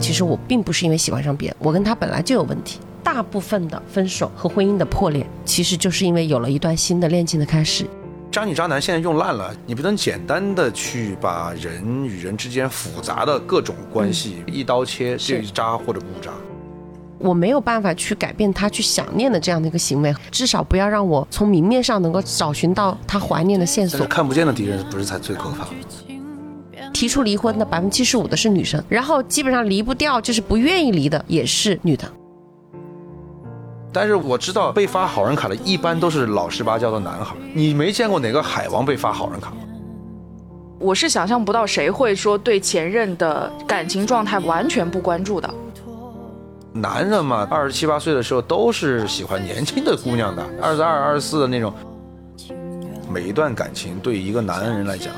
[0.00, 2.78] 其实我并不是因为喜欢上别人，我跟他本来就有问题。
[3.02, 7.86] 大部分的分手和婚姻的破裂，其实就是因为有了一段新的恋情的开始。
[8.30, 16.30] 渣女渣男现在用烂了，你不能简单的去把人与人之间复杂的各种关系一刀切，对渣或者不渣。
[17.18, 24.06] 我没有办法去改变他去想念的这样的一个行为，至少不要让我从明面上能够找寻到他怀念的线索。
[24.06, 25.66] 看不见的敌人不是才最可怕。
[26.92, 32.04] 提出离婚的百分之七十五的是女生，然后基本上离不掉就是不愿意离的也是女的。
[33.92, 39.52] 但是我知道被发好人卡的一般都是老实巴交的男孩，你没见过哪个海王被发好人卡？
[40.78, 45.52] 我是想象不到谁会说对前任的感情状态完全不关注的。
[46.72, 51.72] 男人嘛，二十七八岁的时候都是喜欢年轻的姑娘的，二十二、二十四的那种。
[53.10, 55.12] 每一段感情对一个男人来讲，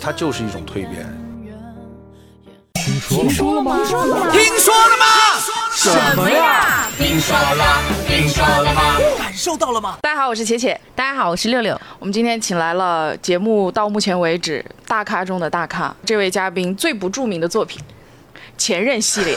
[0.00, 1.06] 它就是一种蜕变。
[2.72, 3.76] 听说了吗？
[3.76, 4.32] 听说了吗？
[4.32, 5.04] 听说了吗？
[5.76, 6.88] 什么呀？
[6.96, 7.82] 听说了？
[8.08, 8.98] 听说了吗？
[9.18, 9.98] 感受到了吗？
[10.00, 10.78] 大家好，我是且且。
[10.94, 11.78] 大家好，我是六六。
[11.98, 17.78] 我们今天请来了节目到目前为止大咖中的大咖，这位嘉宾最不著名的作品
[18.56, 19.36] 《前任》系列。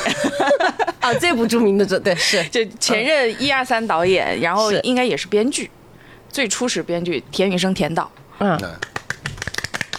[1.01, 5.69] 啊， 最不著名的这对是 就前任一二三导演，然后应该也是编剧，
[6.29, 8.09] 最初始编剧田雨生田导。
[8.39, 8.57] 嗯，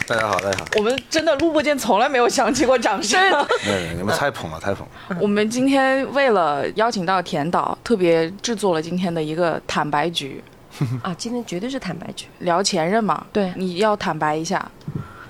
[0.06, 0.66] 大家好，大家好。
[0.76, 3.18] 我们真的录播间从来没有响起过掌声。
[3.64, 5.16] 对，你们太捧了，太捧了。
[5.18, 10.42] 我们今天为了邀请到田导，特别制作了今天的一个坦白局。
[11.02, 13.24] 啊，今天绝对是坦白局，聊前任嘛。
[13.32, 14.70] 对，你要坦白一下。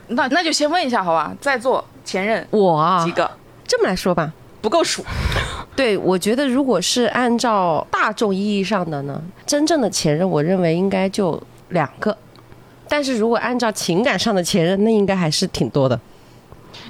[0.08, 3.30] 那那就先问一下好吧，在座前任我啊几个？
[3.66, 5.04] 这么来说吧，不够数。
[5.76, 12.16] 对，我觉得如果是按照大众意义上的呢，真正的前任，我认为应该就两个。
[12.88, 15.98] 但是如果按照情感上的前任，那应该还是挺多的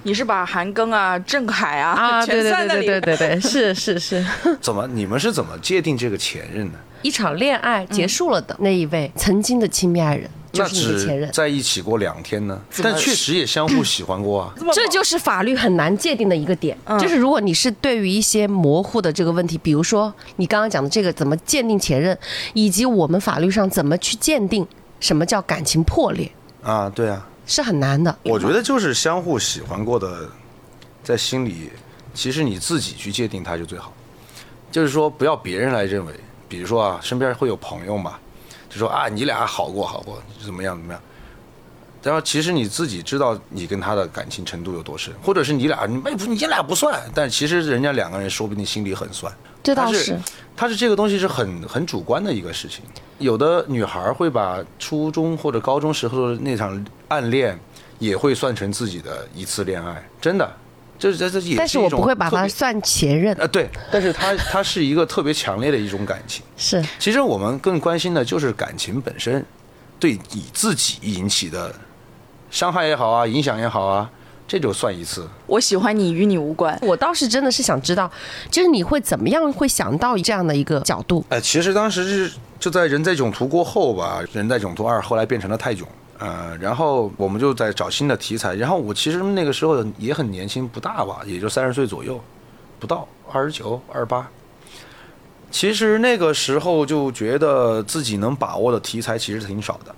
[0.03, 2.27] 你是把韩庚啊、郑恺啊啊！
[2.27, 3.01] 对 全对对算在里面。
[3.01, 4.25] 对对对对，是是是，
[4.61, 4.87] 怎么？
[4.89, 6.79] 你们是怎么界定这个前任的？
[7.03, 11.31] 一场恋爱结束了的那一位曾经的亲密爱人，就那是你的前任。
[11.33, 14.55] 在一起过两天呢，但确实也相互喜欢过啊。
[14.73, 22.19] 这就是法律很难界定的一个点，嗯就是如果你是对于一些模糊的这个问题，比如说你刚刚讲的这个怎么鉴定前任，
[22.55, 24.67] 以及我们法律上怎么去鉴定
[25.05, 26.33] 什么叫感情破裂，
[26.63, 28.19] 啊，对啊，是很难的。
[28.23, 30.27] 我觉得就是相互喜欢过的，
[31.03, 31.69] 在心里，
[32.15, 33.93] 其实你自己去界定它就最好。
[34.73, 36.15] 就是说，不要别人来认为，
[36.49, 38.15] 比如说啊，身边会有朋友嘛，
[38.71, 41.03] 就说啊，你俩好过好过，怎么样怎么样。
[42.03, 49.31] 然后其实你自己知道你跟他的感情程度有多深，或者是你俩你你俩不算，但其实人家两个人说不定心里很酸。
[49.63, 50.19] 这倒是，
[50.57, 52.85] 它是这个东西是很很主观的一个事情。
[53.19, 57.59] 有的女孩会把初中或者高中时候的那场暗恋，
[57.99, 60.53] 也会算成自己的一次恋爱，真的，
[60.99, 66.45] 这这这也但是我不会把它算前任，啊，对，但是它它是一个特别强烈的一种感情。
[66.57, 66.85] 是。
[66.99, 69.45] 其实我们更关心的就是感情本身，
[69.99, 71.75] 对你自己引起的
[72.51, 74.11] 伤害也好啊，影响也好啊，
[74.47, 75.29] 这就算一次。
[75.47, 76.79] 我喜欢你，与你无关。
[76.83, 78.11] 我倒是真的是想知道，
[78.51, 81.25] 就是你会怎么样会想到这样的一个角度？
[81.29, 85.87] 哎，其实当时是就在《人在囧途》过后吧，《人在囧途二》后来变成了泰囧，
[86.19, 88.55] 呃，然后我们就在找新的题材。
[88.55, 92.21] 然后我其实那个时候也很年轻，不大吧，也就三十岁左右，
[92.79, 94.29] 不到二十九、二十八。
[95.51, 99.93] 其实那个时候就觉得自己能把握的题材其实挺少的。《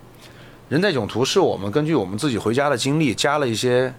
[0.69, 3.93] 人在囧途》是我们根据我们自己回家的经历，加了一些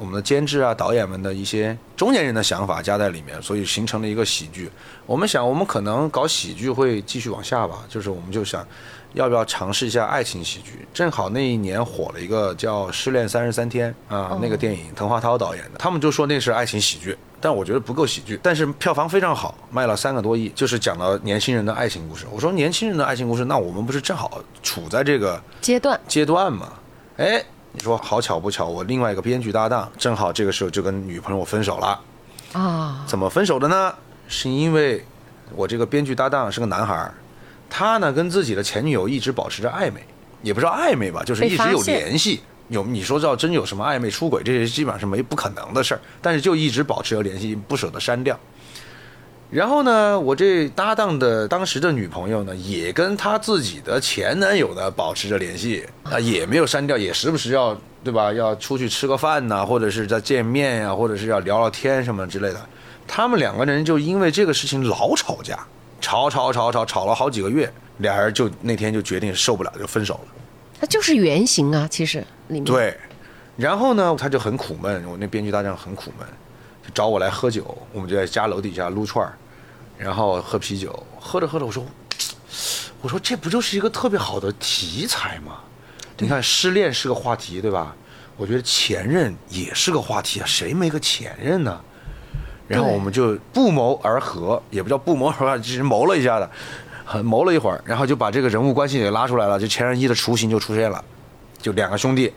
[0.00, 4.70] 我们的监制啊、导演们的一些中年人的想法加在里面，所以形成了一个喜剧。
[5.04, 8.66] 我们想，我们可能搞喜剧会继续往下吧，就是我们就想，
[9.12, 10.88] 要不要尝试一下爱情喜剧？
[10.94, 22.24] 正好那一年火了一个叫《失恋三十三天》啊，那个电影滕华涛导演的，他们就说那是爱情喜剧，但我觉得不够喜剧，但是票房非常好，卖了三个多亿，就是讲了年轻人的爱情故事。
[22.32, 26.72] 我说年轻人的爱情故事，那我们不是正好处在这个阶段阶段嘛。
[27.18, 32.00] 哎，你说好巧不巧，我另外一个编剧搭档正好这个时候就跟女朋友分手了。
[32.52, 33.94] 啊，怎么分手的呢？
[34.26, 35.04] 是因为
[35.54, 37.14] 我这个编剧搭档是个男孩儿，
[37.68, 40.04] 他呢跟自己的前女友一直保持着暧昧，
[40.42, 42.40] 也不知道暧昧吧，就是一直有联系。
[42.68, 48.38] 有你说要真有什么暧昧出轨，这些基本上是没不可能的事儿，但是就一直保持着联系，不舍得删掉。
[49.50, 58.32] 然后呢，我这搭档的当时的女朋友呢，也跟她自己的前男友呢保持着联系啊，也没有删掉，也时不时要对吧？
[58.32, 62.60] 要出去吃个饭呐、或者是在见面呀、或者是要聊聊天什么之类的。
[63.08, 65.58] 他们两个人就因为这个事情老吵架，
[66.00, 67.68] 吵吵吵吵吵了好几个月，
[67.98, 70.28] 俩人就那天就决定受不了就分手了。
[70.80, 72.64] 他就是原型啊，其实里面。
[72.64, 72.96] 对，
[73.56, 76.26] 然后呢，他就很苦闷，我那编剧大将很苦闷，
[76.84, 79.36] 就找我来喝酒，我们就在家楼底下撸串儿，
[80.00, 81.84] 然后喝啤酒，喝着喝着，我说，
[83.02, 85.58] 我说这不就是一个特别好的题材吗？
[86.16, 87.94] 你看失恋是个话题，对吧？
[88.38, 91.78] 我觉得前任也是个话题啊，谁没个前任呢？
[92.66, 96.50] 然后我们就不谋而合，也不叫不谋而合，只是谋了一下的，
[97.04, 101.04] 很谋了一会儿，然后就把这个人物关系给拉出来了，就前任一的雏形就出现了，
[101.60, 102.32] 就两个兄弟。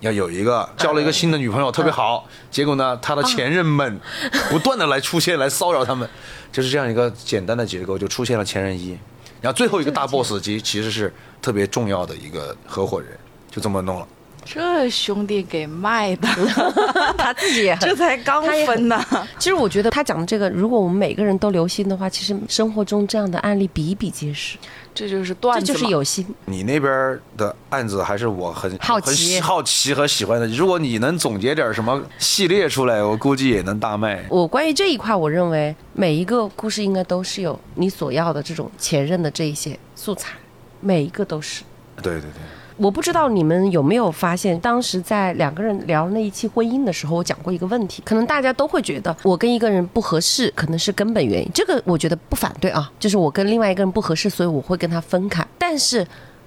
[0.00, 4.00] 要有一个交了一个新的女朋友，特别好，结果呢，他的前任们
[4.50, 6.08] 不断的来出现，来骚扰他们，
[6.52, 8.98] 就是这样一个简单的结构，就出现了前任一，
[9.40, 13.10] 然后最后一个大 boss 级其实是特别重要的一个合伙人，
[13.50, 14.06] 就这么弄了。
[14.46, 16.28] 这兄弟给卖的，
[17.18, 19.04] 他自己也 这才刚分呢。
[19.38, 24.56] 其实我觉得他讲的这个，如果我们每个人都留心的话，其实生活中这样的案例比比皆是，
[24.94, 26.24] 这就是段子这，就是有心。
[26.44, 30.46] 你那边的案子还是我很好奇很好奇和喜欢的。
[30.46, 34.24] 如果你能总结点什么系列出来，我估计也能大卖。
[34.28, 40.34] 我关于这一块，我认为每一个故事应该都是有你所要的这种前任的这一些素材，
[40.80, 41.64] 每一个都是。
[42.02, 42.42] 对对对，
[42.76, 51.50] 我不知道你们有没有发现，当时在两个人聊那一期婚姻的时候，我讲过一个问题，可能大家都会觉得我跟一个人不合适，可能是根本原因。
[51.54, 55.46] 这个我觉得不反对啊，就是我跟另外一个人不合适，所以我会跟他分开。
[55.58, 56.06] 但是。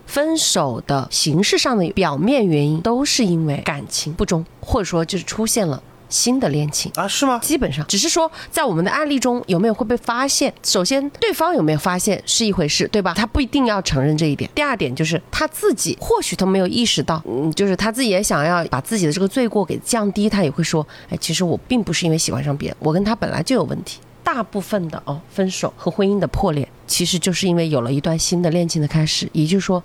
[0.09, 5.79] 分手的形式上的表面原因都是因为感情不忠，或者说就是出现了
[6.09, 6.91] 新的恋情。
[6.95, 7.39] 啊，是吗？
[7.39, 10.53] 基本上只是说，在我们的案例中有没有会被发现？
[10.63, 13.13] 首先，对方有没有发现是一回事，对吧？
[13.13, 14.49] 他不一定要承认这一点。
[14.53, 23.99] 第二点就是他自己，或许他没有意识到，嗯，就是他自己也想要把自己的这个罪过给降低，他也会说，哎，其实我并不是因为喜欢上别人，我跟他本来就有问题。
[24.21, 29.83] 大部分的哦，分手和婚姻的破裂，其实就是因为有了一段新的恋情的开始，也就是说，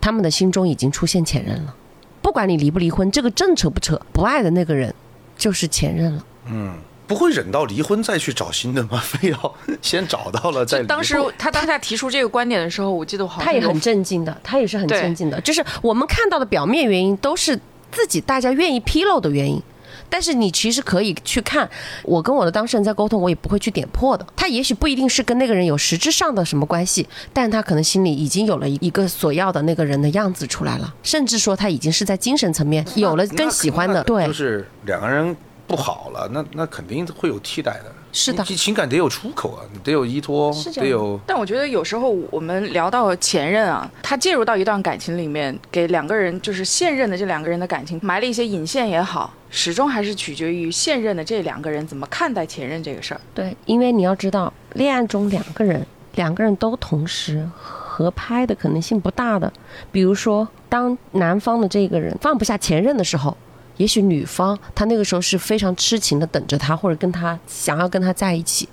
[0.00, 1.74] 他们的心中已经出现前任了。
[2.20, 4.94] 不管你离不离婚，这个正扯不扯，不爱的那个人
[5.40, 6.24] 就是前任了。
[6.46, 6.74] 嗯
[7.06, 9.02] 不会忍到离婚再去找新的吗？
[9.04, 10.86] 非要 先找到了再离？
[10.86, 15.40] 当时他当下提出这个观点的时候，我记得我好像他也很震惊的，他也是很震惊的。
[15.40, 17.58] 就是我们看到的表面原因都是
[17.90, 19.60] 自己大家愿意披露的原因，
[20.08, 21.68] 但是你其实可以去看，
[22.04, 24.26] 我跟我的当事人在沟通，我也不会去点破的。
[24.36, 34.02] 他也许不一定是跟那个人有实质上的什么关系，但他可能心里已经有了一个所要的那个人的样子出来了，甚至说他已经是在精神层面有了更喜欢的。
[34.04, 37.92] 对就，是两个人不好了，那那肯定会有替代的。
[38.12, 53.20] 是的你情感得有出口啊，你得有依托是，这样得有但我觉得有时候我们聊到前任啊，他介入到一段感情里面，给两个人就是现任的这两个人的感情埋了一些引线也好，始终还是取决于现任的这两个人怎么看待前任这个事儿。
[53.34, 55.86] 对，因为你要知道，恋爱中两个人，
[56.16, 59.52] 两个人都同时合拍的可能性不大的。
[59.92, 63.36] 比如说，当男方的这个人放不下前任的时候，
[63.80, 68.68] 也许女方她那个时候是非常痴情的等着他，或者跟他想要跟他在一起。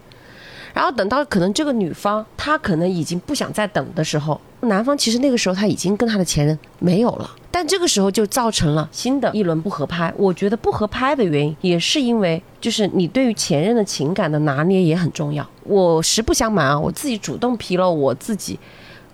[0.74, 10.14] 然后等到可能这个女方她可能已经不想再等的时候，男方其实那个时候他已经跟他的前任没有了，但这个时候就造成了新的一轮不合拍。
[10.18, 15.48] 我觉得不合拍的原因也是因为，就是你对于前任的情感的拿捏也很重要。
[15.64, 18.60] 我实不相瞒啊，我自己主动披露我自己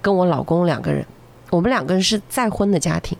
[0.01, 1.05] 跟我老公两个人，
[1.51, 3.17] 我们两个人是再婚的家庭，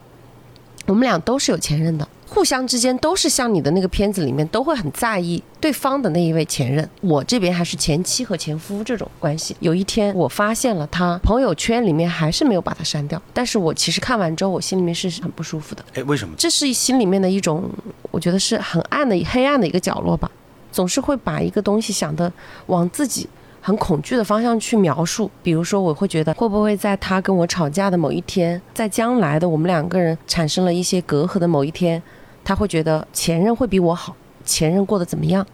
[0.87, 2.05] 我们俩都是有前任的。
[2.33, 6.89] 互相之间都是像你的那个片子里面，都会很在意对方的那一位前任。
[7.01, 9.55] 我这边还是前妻和前夫这种关系。
[9.59, 15.85] 有一天我发现了他朋友圈里面还是没有把他删掉，但是我其实看完之后，我心里面是很不舒服的。
[15.93, 16.33] 哎，为什么？
[16.35, 17.69] 这是心里面的一种，
[18.09, 20.29] 我觉得是很暗的、黑暗的一个角落吧。
[20.71, 22.33] 总是会把一个东西想的
[22.65, 23.29] 往自己
[23.61, 25.29] 很恐惧的方向去描述。
[25.43, 32.01] 比如说，我会觉得会不会在他跟我吵架的某一天，在将来的我们两个人产生了一些隔阂的某一天，
[32.43, 35.45] 他会觉得前任会比我好，前任过得怎么样？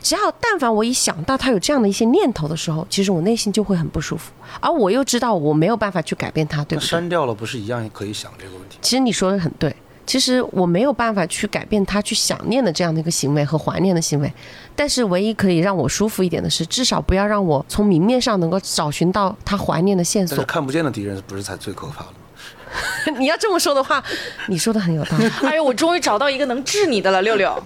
[0.00, 6.88] 只要但凡我一想到他有这样的一些念头的时候，其实我内心就会很不舒服，而我又知道我没有办法去改变他，对那不对？
[6.88, 8.78] 删掉了不是一样可以想这个问题？
[8.82, 9.72] 其实你说的很对，
[10.04, 14.32] 其实我没有办法去改变他去想念的这样的一个行为和怀念的行为，
[14.74, 20.36] 但是唯一可以让我舒服一点的是，至少不要让我从明面上能够找寻到他怀念的线索。
[20.36, 22.16] 但是看不见的敌人不是才最可怕的吗？
[23.18, 24.02] 你要这么说的话，
[24.48, 25.28] 你说的很有道理。
[25.46, 27.60] 哎呦，我终于找到一个能治你的了，六六，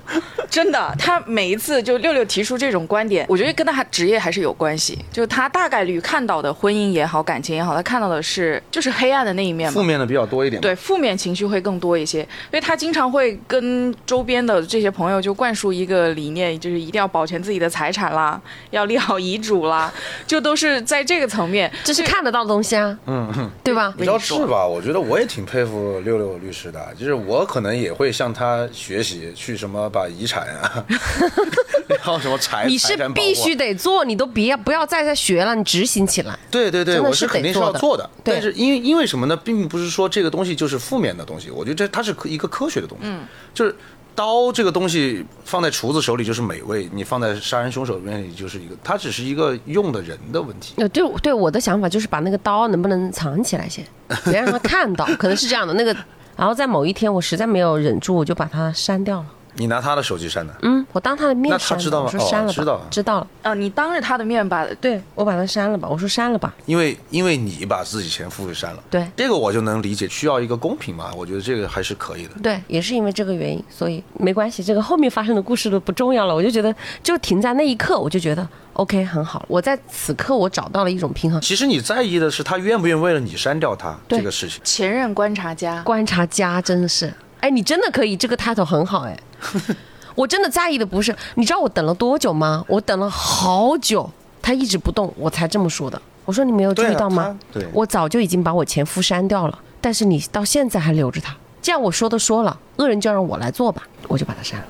[0.50, 4.98] 真的，他每一次就六六提出这种观点，我觉得跟他职业还是有关系。
[5.12, 9.74] 就是他大概率看到的婚姻也好，感情也好，他看到的是就是黑暗的那一面嘛。
[9.74, 10.60] 负面的比较多一点。
[10.60, 19.92] 对，负面情绪会更多一些，因为他经常会跟周边的这些朋友就灌输一个理念，就是一定要保全自己的财产啦，要立好遗嘱啦，
[20.26, 21.70] 就都是在这个层面。
[21.84, 23.92] 这是看得到的东西啊，嗯，嗯，对吧？
[23.96, 24.66] 你知道是吧？
[24.66, 30.86] 我觉得我也也挺佩服六六律师的，就是我可能也会向他学习，去什么把遗产啊，
[31.88, 36.38] 然后什么财你是必须得做，你都别不要再再学了，你执行起来。
[36.48, 38.08] 对对对，是我是肯定是要做的。
[38.22, 39.36] 对但是因为因为什么呢？
[39.36, 43.04] 并不是说这个东西就是负面的东西，我觉得这它是一个科学的东西。
[43.06, 43.74] 嗯，就是
[44.16, 50.74] 刀这个东西放在厨子手里就是美味，你放在杀人凶手面里就是一个，它只是一个用的人的问题。
[50.78, 53.86] 呃，对对，我的想法就是把那个刀能不能藏起来先，
[54.24, 55.74] 别让他看到，可能是这样的。
[55.74, 55.94] 那个，
[56.34, 59.26] 然后在某一天我实在没有忍住，我就把它删掉了。
[59.56, 63.26] 你拿他的手机删的，嗯，我当他的面那他删的，知道吗哦我说删了吧，知道知道了。
[63.42, 66.54] 啊，你当着他的面把对我把他删了吧，我说删了吧。
[66.66, 68.82] 因为因为你把自己前夫给删了。
[68.90, 72.30] 对这个我就能理解，需要一个公平嘛，我觉得这个还是可以的。
[72.42, 76.34] 对，也是因为这个原因，所以没关系，这个后面发生的故事都不重要了。
[76.34, 79.44] 我就觉得，就停在那一刻，我就觉得 OK 很好。
[79.48, 81.40] 我在此刻我找到了一种平衡。
[81.40, 84.60] 其实你在意的是他愿不愿意为了你删掉他对这个事情。
[84.64, 89.18] 前任观察家，观察家真的是，哎，你真的可以，这个 title 很好哎。
[90.14, 92.64] 我真的在意的不是，你知道我等了多久吗？
[92.68, 96.00] 我等了好久，他一直不动，我才这么说的。
[96.24, 97.38] 我说你没有注意到吗？
[97.52, 101.36] 他对我早就已经把我前夫删掉了，但是你到现在还留着他。
[101.60, 104.66] 既然我说都说了，恶人就让我来做吧，我就把他删了。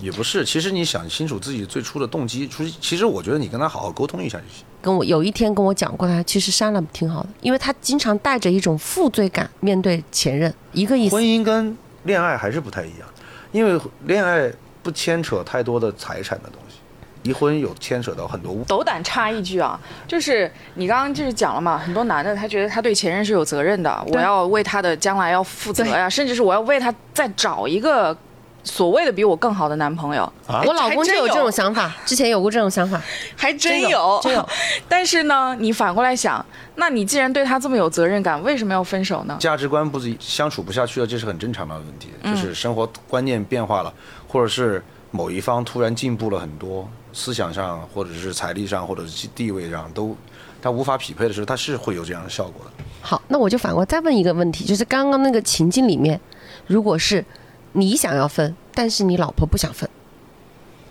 [0.00, 4.64] 也不是，其实你想清楚自己最初的动机，其实其实我觉得你跟他好好沟通一下就行。
[4.82, 11.22] 跟我有一天跟我讲过他，其实删了挺好的，因为他经常带着一种负罪感面对前任，一个意思婚。
[11.22, 13.08] 姻跟恋爱还是不太一样，
[13.52, 14.50] 因为恋爱
[14.82, 16.76] 不牵扯太多的财产的东西，
[17.22, 18.62] 离婚有牵扯到很多物。
[18.64, 28.16] 斗胆插一句啊，就是你刚刚就是讲了嘛，很多男的他觉得他对前任是有责任的，我要为他的将来要负责呀，甚至是我要为他再找一个
[28.64, 30.24] 所谓的比我更好的男朋友。
[30.46, 33.00] 啊我老公就有这种想法， 之前有过这种想法。
[33.36, 34.48] 还真有，真有。
[34.88, 36.44] 但是呢，你反过来想，
[36.76, 39.36] 那你既然对他这么有责任感，为什么要分手呢？
[39.38, 43.92] 价值观不是相处不下去了，这是很正常的问题，就是生活观念变化了，
[44.26, 50.16] 或者是某一方突然进步了很多，思想上或者是财力上或者是地位上都
[50.60, 52.84] 他无法匹配的时候，他是会有这样的效果的。
[53.02, 56.18] 好，那我就反过来再问一个问题，就是刚刚那个情境里面，
[56.66, 57.22] 如果是
[57.74, 59.88] 你想要分，但是你老婆不想分，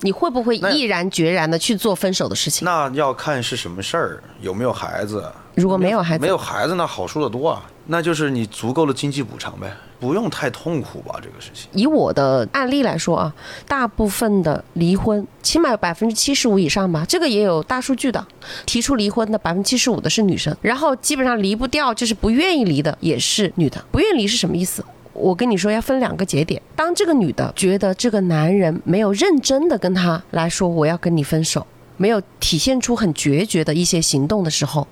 [0.02, 2.63] 你会不会毅然决然的去做分手的事情？
[2.66, 5.32] 那要看是什么事儿，有没有孩子。
[5.56, 11.70] 如果没有孩子没有孩子那好处的多啊，那就是你足够的经济补偿呗，不用太痛苦吧这个事情。
[11.74, 13.34] 以我的案例来说啊，
[13.68, 18.25] 大部分的离婚，起码有百分之七十五以上吧，这个也有大数据的。
[18.66, 23.86] 提出离婚的百分之七十五的是女生，然后基本上离不掉，就是不愿意离的也是女的。
[23.92, 24.84] 不愿意离是什么意思？
[25.13, 26.62] 我跟你说，要分两个节点。
[26.75, 31.65] 当这个女的觉得这个男人没有认真的跟她来说我要跟你分手，
[31.98, 34.88] 没有体现出很决绝的一些行动的时候，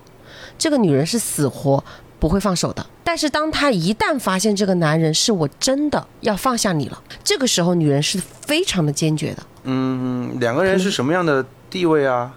[0.56, 1.82] 这个女人是死活
[2.18, 2.86] 不会放手的。
[3.04, 9.42] 但是当她一旦发现这个男人是我真的要放下你了，这个时候女人是非常的坚决的。
[9.64, 12.32] 嗯，两个人是什么样的地位啊？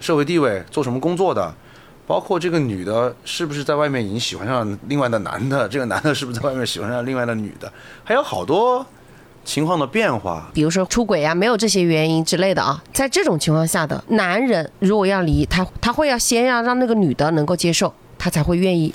[0.00, 1.54] 社会地位，做什么工作的？
[2.08, 5.68] 包括这个女的是不是在外面已经喜欢上另外的男的？
[5.68, 7.70] 这个男的是不是在外面喜欢上另外的女的？
[8.02, 8.84] 还有好多
[9.44, 10.50] 情况的变化。
[10.54, 18.94] 比如说出轨啊、没有这些原因之类的啊，在这种情况下的男人如果要离，他他会要先要让那个女的能够接受，他才会愿意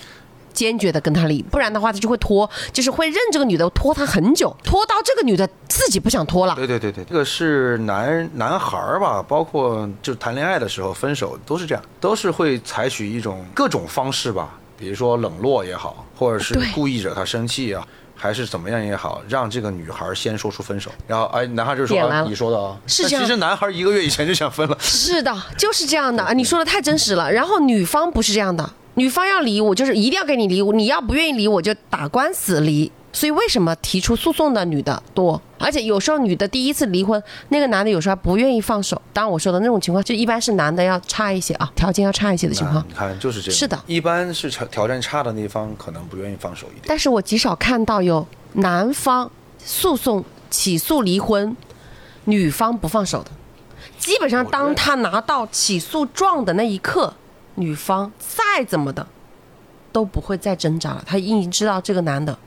[0.53, 6.55] 坚决的跟他离，不然的话他就会拖，就是会认这个女的拖他很久，拖到这个女的自己不想拖了。
[6.55, 24.77] 对对对对，这个是男男孩儿吧，包括就谈恋爱的时候分手都是这样，都是会采取一种各种方式吧，比如说冷落也好，或者是故意惹他生气啊，还是怎么样也好，让这个女孩儿先说出分手，然后哎，男孩就说你说的啊，是这样其实男孩儿一个月以前就想分了。
[24.79, 26.23] 是的，就是这样的。
[26.23, 27.31] 啊你说的太真实了。
[27.31, 32.91] 然后女方不是这样的，女方要离我就是一定要跟你离，你要不愿意离我就打官司离。
[33.15, 35.39] 所以为什么提出诉讼的女的多？
[35.59, 38.99] 而且有时候女的第一次离婚，那个男的有时候还不愿意放手。
[39.13, 42.83] 当然我说的那种情况，就一般是男的要差一些啊，条件要差一些的情况。
[42.87, 43.59] 你看就是这样。
[43.59, 46.85] 是的一般是条条件差的那方可能不愿意放手一点。
[46.87, 51.55] 但是我极少看到有男方诉讼起诉离婚，
[52.25, 53.29] 女方不放手的。
[53.99, 57.13] 基本上，当他拿到起诉状的那一刻，
[57.55, 59.07] 女方再怎么的
[59.91, 61.03] 都不会再挣扎了。
[61.05, 62.37] 她已经知道这个男的，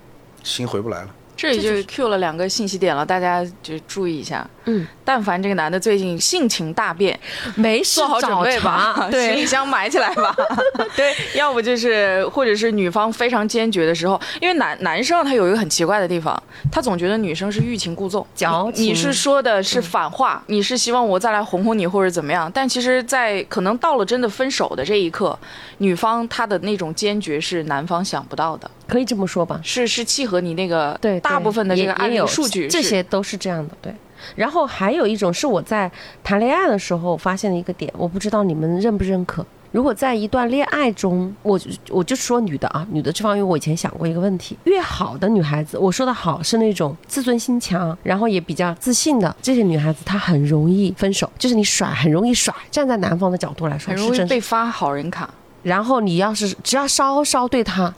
[0.43, 1.15] 心回不来了。
[1.47, 4.49] 这里就 Q 了两个信息点了，大家就注意一下。
[4.65, 7.19] 嗯，但凡这个男的最近性情大变，
[7.55, 10.35] 没事做好准备吧，行李，箱埋起来吧。
[10.97, 16.41] 对，要不就是或者是女方非常坚决的时候，因为男男生他有一个很奇怪的地方，
[16.73, 25.39] 他总觉得女生是欲擒故纵，矫情你你是说的是反话，你是希望我再来哄哄你或者怎么样，但其实，在可能到了真的分手的这一刻，
[25.79, 28.69] 女方她的那种坚决是男方想不到的。
[28.87, 29.61] 可以这么说吧。
[29.63, 33.75] 是是契合你那个对，大部分的这个案例数据这些都是这样的。
[33.81, 33.95] 对，
[34.35, 35.91] 然后还有一种是我在
[36.23, 39.45] 谈恋爱的时候发现的一个点，我不知道你们认不认可。
[39.73, 52.55] 如果在一段恋爱中，我我就说女的啊，女的这方面我以前想过一个问题，越好的女孩子，我说的好是那种自尊心强，然后也比较自信的这些女孩子，她很容易分手，就是你甩很容易甩。
[52.71, 54.25] 站在男方的角度来说，很容易。
[54.27, 55.29] 被发好人卡。
[55.63, 57.93] 然后你要是只要稍稍对她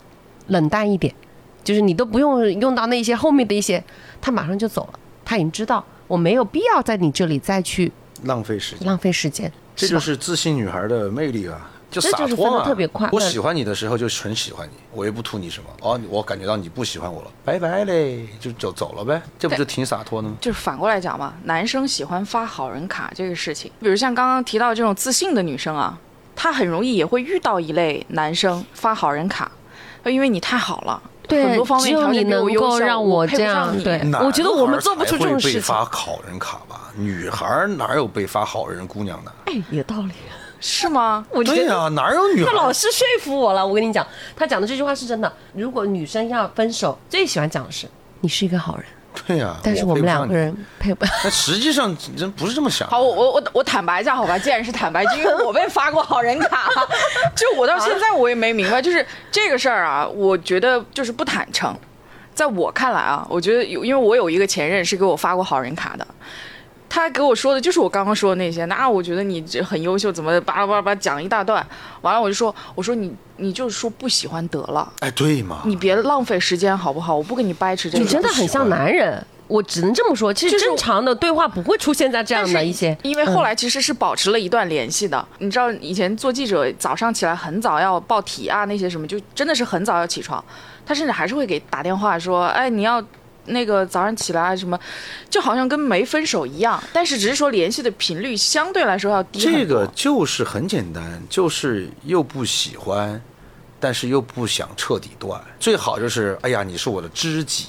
[0.49, 1.13] 冷淡一点，
[1.63, 3.83] 就是你都不用用到那些后面的一些，
[4.21, 7.91] 他马上就走了，他已经知道我没有必要在你这里再去
[8.23, 11.71] 浪费时间，浪费时间，这就是自信女孩的魅力啊！
[11.91, 12.65] 就这洒就是分得脱啊！
[12.65, 15.69] 特别快我喜欢你的时候就纯喜欢你，我也不图你什么。
[15.81, 20.35] 哦，我感觉到你不喜欢我了，拜拜嘞，就走走了呗，这不就挺洒脱的吗？
[20.39, 25.97] 就是反过来讲嘛，男生喜欢发好人卡这个事情，比如像刚刚提到这种自信的女生啊，
[26.35, 29.51] 她很容易也会遇到一类男生发好人卡，
[30.05, 36.91] 因为你太好了，对很多方面只有你能够让我我这样对我觉得我们做不出这种事情被发好人卡吧？
[36.95, 39.31] 女孩哪有被发好人姑娘的？
[39.45, 40.11] 哎，有道理。
[40.61, 41.25] 是吗？
[41.31, 42.57] 我觉得对呀、哪有女孩他？
[42.57, 43.65] 老是说服我了。
[43.65, 45.31] 我跟你讲，他讲的这句话是真的。
[45.53, 47.87] 如果女生要分手，最喜欢讲的是
[48.19, 48.85] 你是一个好人，
[49.25, 51.05] 对呀、但是我们两个人配不。
[51.23, 52.87] 但实际上人不是这么想。
[52.89, 56.69] 好，我我我我坦白一下，好吧，既然是坦白，就因为我被发过好人卡，
[57.35, 61.75] 就我到现在我也没明白，就是这个事儿啊，我觉得就是不坦诚。
[62.33, 66.07] 在我看来啊，我觉得有，因为我有一个前任是给我发过好人卡的，
[66.89, 68.65] 他给我说的就是我刚刚说的那些。
[68.65, 71.65] 那我觉得你这很优秀，怎么巴拉巴拉巴拉讲一大段，
[72.01, 75.61] 完了我就说，我说你你就是说不喜欢得了，哎，对嘛？
[75.65, 77.15] 你别浪费时间好不好？
[77.15, 78.03] 我不跟你掰扯这个。
[78.03, 80.33] 你真的很像男人，我只能这么说。
[80.33, 85.25] 其实正常的对话不会出现在这样的一些，因为后来其实是保持了一段联系的。
[85.37, 90.43] 你知道以前做记者，早上起来很早要报题啊，那些什么，就真的是很早要起床。
[90.85, 93.03] 他甚至还是会给打电话说，哎，你要
[93.49, 94.79] 那个早上起来什么，
[95.29, 96.81] 就好像跟没分手一样。
[96.93, 99.39] 但是只是说联系的频率相对来说要低。
[99.39, 103.21] 这个就是很简单，就是又不喜欢，
[103.79, 105.41] 但是又不想彻底断。
[105.59, 107.67] 最好就是，哎呀，你是我的知己，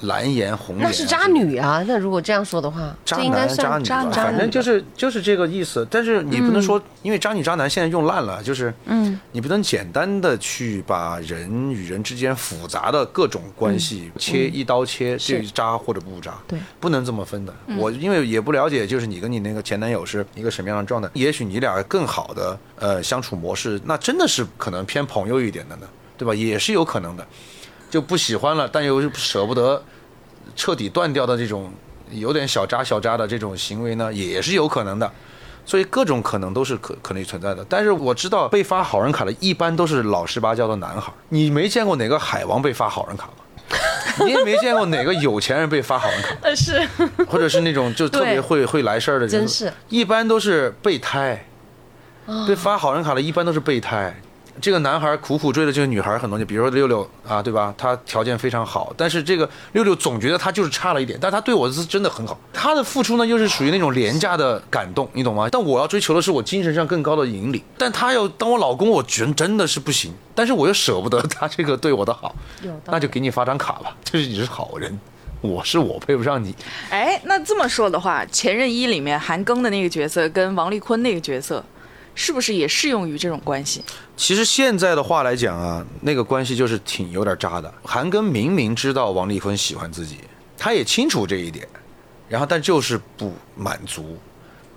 [0.00, 0.84] 蓝颜红颜。
[0.84, 1.26] 那是渣。
[1.26, 1.84] 女啊。
[1.86, 3.48] 那如果这样说的话，渣男、
[3.84, 5.86] 渣女反正就是就是这个意思。
[5.88, 17.54] 但是你不能说，因为渣女、渣男现在用烂了，就是嗯，你不能简单的去把人与人之间复杂的各种关系切一刀切，是这渣或者不渣，对，不能这么分的。
[17.78, 25.86] 我因为也不了解，就是你跟你那个前男友是一个什么样的状态，也许你俩更好的呃相处模式，那真的是可能偏朋友一点的呢，
[26.18, 26.34] 对吧？
[26.34, 27.26] 也是有可能的，
[27.90, 29.82] 就不喜欢了，但又舍不得
[30.56, 31.70] 彻底断掉的这种
[32.10, 35.10] 有点小渣小渣的这种行为呢，也是有可能的。
[35.66, 43.34] 所以各种可能都是可可能存在的，但是我知道被发好人卡的一般都是老实巴交的男孩，你没见过哪个海王被发好人卡吗？
[44.24, 46.84] 你也没见过哪个有钱人被发好人卡，呃是。
[47.28, 49.72] 或者是那种就特别会会来事儿的人，真是。
[49.88, 51.46] 一般都是备胎，
[52.48, 54.20] 被发好人卡的一般都是备胎。
[54.60, 57.74] 这个男孩苦苦追的这个女孩很多年，比如说六六啊，对吧？
[57.78, 62.38] 他条件非常好，但是这个六六总觉得他就是差了一点，但他对我是真的很好。
[62.52, 65.48] 他的付出呢，又是属于那种廉价的感动，你懂吗？
[65.50, 67.62] 但我要追求的是我精神上更高的引领。
[67.78, 72.34] 但他要当我老公，我觉得真的是不行，但是我又舍不得他这个对我的好，
[72.86, 74.98] 那就给你发张卡吧，就是你是好人，
[75.40, 76.54] 我是我配不上你。
[76.90, 81.64] 哎，那这么说的话，《前任一》里面韩庚的那个角色跟王丽坤那个角色，
[82.22, 83.82] 是不是也适用于这种关系？
[84.14, 87.72] 其实现在的话来讲啊，那个关系就是挺有点渣的。
[87.82, 90.18] 韩庚明明知道王丽坤喜欢自己，
[90.58, 91.66] 他也清楚这一点，
[92.28, 94.18] 然后但就是不满足。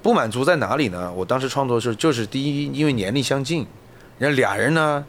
[0.01, 1.12] 不满足在哪里呢？
[1.12, 3.67] 我当时创作的时候就是第一，因为年龄相近，
[4.17, 5.03] 然后俩人呢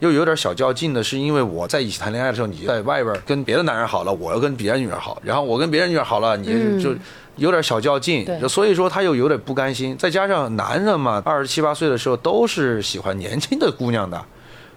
[0.00, 6.94] 又有点小较劲的，是因为我在一起谈恋爱的时候，你在外边跟别的男人好了，我又跟别的女人好，然后我跟别的女人好了，你嗯就
[7.36, 9.96] 有点小较劲，所以说他又有点不甘心。
[9.96, 14.22] 再加上男人嘛，二十七八岁的时候都是喜欢年轻的姑娘的，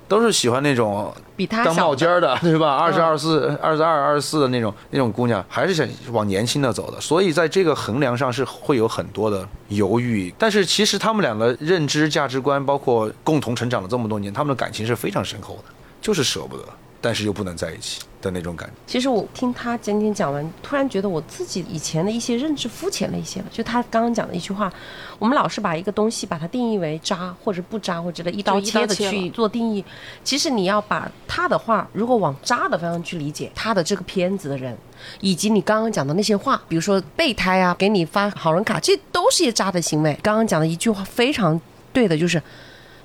[0.09, 2.75] 都是喜欢那种比他当小冒尖儿的， 对吧？
[2.75, 6.99] 二十嗯二四、二十二、二十四的那种那种姑娘，还是想往年轻的走的。
[6.99, 10.33] 所以在这个衡量上是会有很多的犹豫。
[10.37, 15.65] 但是其实他们两个认知、价值观，包括共同成长了这么多年，他们的感情是非常深厚的，
[16.01, 16.63] 就是舍不得，
[17.01, 18.75] 但是又不能在一起的那种感觉。
[18.85, 23.45] 其实我听他今天讲完，突然觉得我自己以前的一些认知肤浅了一些了。
[23.51, 24.71] 就他刚刚讲的一句话，
[25.17, 29.83] 我们老是把一个东西把它定义为渣或者不渣，或者一刀就一刀切的去做定义。
[30.23, 34.77] 其实你要把他的话，如果往渣的方向去理解，他的这个片子的人，
[35.21, 40.17] 以及你刚刚讲的那些话，比如说备胎啊，给你发好人卡，这都是一些渣的行为。
[40.21, 41.59] 刚刚讲的一句话非常
[41.93, 42.41] 对的，就是。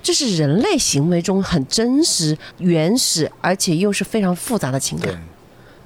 [0.04, 5.22] 这是人类行为中很真实、原始，而且又是非常复杂的情对感。，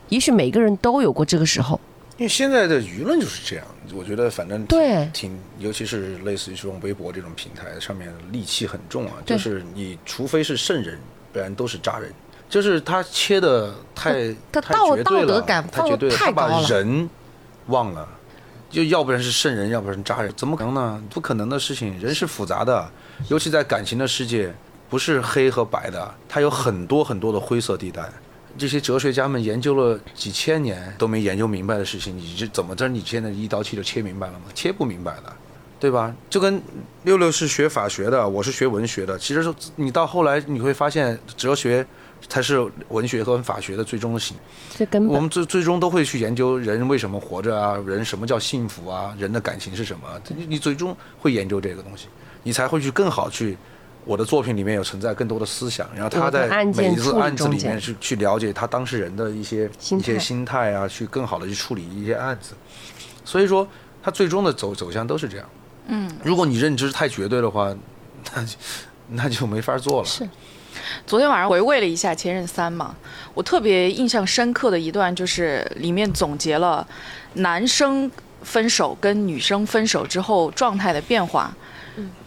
[0.09, 1.81] 也许每个人都有过这个时候。
[2.17, 10.99] 因为现在的舆论就是这样，我觉得反正挺对挺，尤其是类似于这种微博这种平台上面戾气很重啊，就是你除非是圣人，
[11.33, 12.13] 不然都是渣人。
[12.49, 17.11] 就是他切的太太他道德感太绝对了，他把放得太高了人
[17.67, 18.09] 忘了。
[18.71, 21.03] 就要不然是圣人，要不然是渣人，怎么可能呢？
[21.09, 21.99] 不可能的事情。
[22.01, 22.91] 人是复杂的，
[23.27, 24.55] 尤其在感情的世界，
[24.89, 28.09] 不是黑和白的，它有很多很多的灰色地带。
[28.57, 32.89] 这些哲学家们研究了几千年都没研究明白的事情，你这怎么着？
[32.89, 34.47] 你现在一刀切就切明白了吗？
[34.55, 35.33] 切不明白的，
[35.79, 36.13] 对吧？
[36.29, 36.61] 就跟
[37.05, 39.17] 六六是学法学的，我是学文学的。
[39.19, 41.87] 其实你到后来你会发现，哲学
[42.29, 44.37] 才是文学和法学的最终的形。
[44.77, 50.09] 这根本我们最最终都会去研究人为什么活着啊，人什么叫幸福啊，人的感情是什么？
[50.29, 52.09] 你你最终会研究这个东西，
[52.49, 53.55] 你才会去更好去。
[54.07, 62.55] 我的作品里面有存在更多的思想，然后他在每一次案子里面去去了解他当事人的一些一些心态啊，去更好的去处理一些案子。
[63.23, 63.69] 所以说，
[64.03, 65.47] 他最终的走走向都是这样。
[65.89, 67.77] 嗯，如果你认知太绝对的话，
[68.33, 68.57] 那就
[69.09, 70.09] 那就没法做了。
[70.09, 70.27] 是
[71.07, 72.97] 昨天晚上回味了一下《前任三》嘛，
[73.35, 76.87] 我特别印象深刻的一段就是里面总结了
[77.35, 78.11] 男生
[78.43, 81.55] 分手跟女生分手之后状态的变化。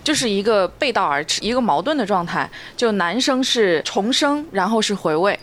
[0.04, 2.50] 就是一个背道而驰、一个矛盾的状态。
[2.76, 5.34] 就男生是重生，然后是回味；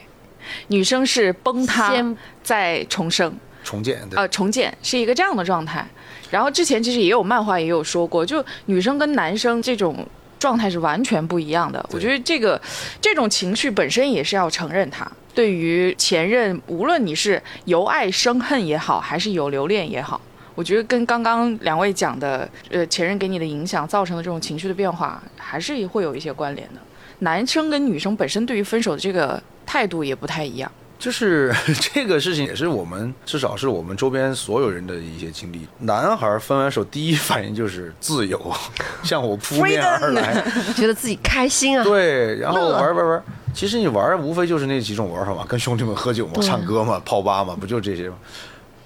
[0.68, 3.34] 女生是崩塌先再重生。
[3.64, 5.86] 重建，对呃重建是一个这样的状态。
[6.30, 10.06] 然后之前其实也有漫画也有说过，就女生跟男生这种
[10.38, 11.84] 状态是完全不一样的。
[11.92, 12.60] 我觉得这个
[13.00, 15.10] 这种情绪本身也是要承认它。
[15.34, 20.20] 对于前任，无论你是由爱生恨也好，还是有留恋也好，
[20.58, 26.80] 我觉得跟刚刚两位讲的，呃，前任给你的影响造成的这种情绪的变化，还是会有一些关联的。
[27.20, 30.68] 男生跟女生本身对于分手的这个态度也不太一样。
[30.98, 31.54] 就是
[31.94, 35.64] 这个事情，也是我们至少是我们周边所有人的一些经历。
[35.78, 38.52] 男孩分完手第一反应就是自由，
[39.04, 40.42] 向我扑面而来。
[40.74, 41.84] 觉得自己开心啊。
[41.84, 43.22] 对，然后玩玩玩。
[43.54, 48.16] 其实你玩无非就是那几种玩法嘛，跟兄弟们喝酒嘛，唱歌嘛，泡吧嘛，不就这些吗？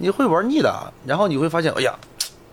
[0.03, 1.95] 你会玩腻的，然后你会发现，哎呀，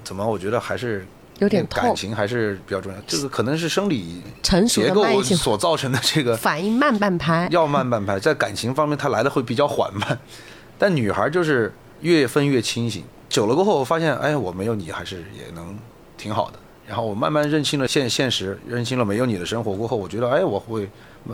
[0.04, 1.04] 怎么我觉得还是
[1.40, 2.98] 有点感情还是比较重要。
[3.08, 7.48] 这个可能是生理成熟结构所造成的这个反应慢半拍。
[7.50, 10.20] 要慢半拍，在感情方面它来的会比较缓慢，
[10.78, 13.04] 但女孩就是越分越清醒。
[13.28, 15.76] 久了过后，我发现，哎，我没有你还是也能
[16.20, 16.60] 挺好的。
[16.88, 20.88] 然后我慢慢认清了现现实，认清了没有你的生活过后，我觉得，哎，我会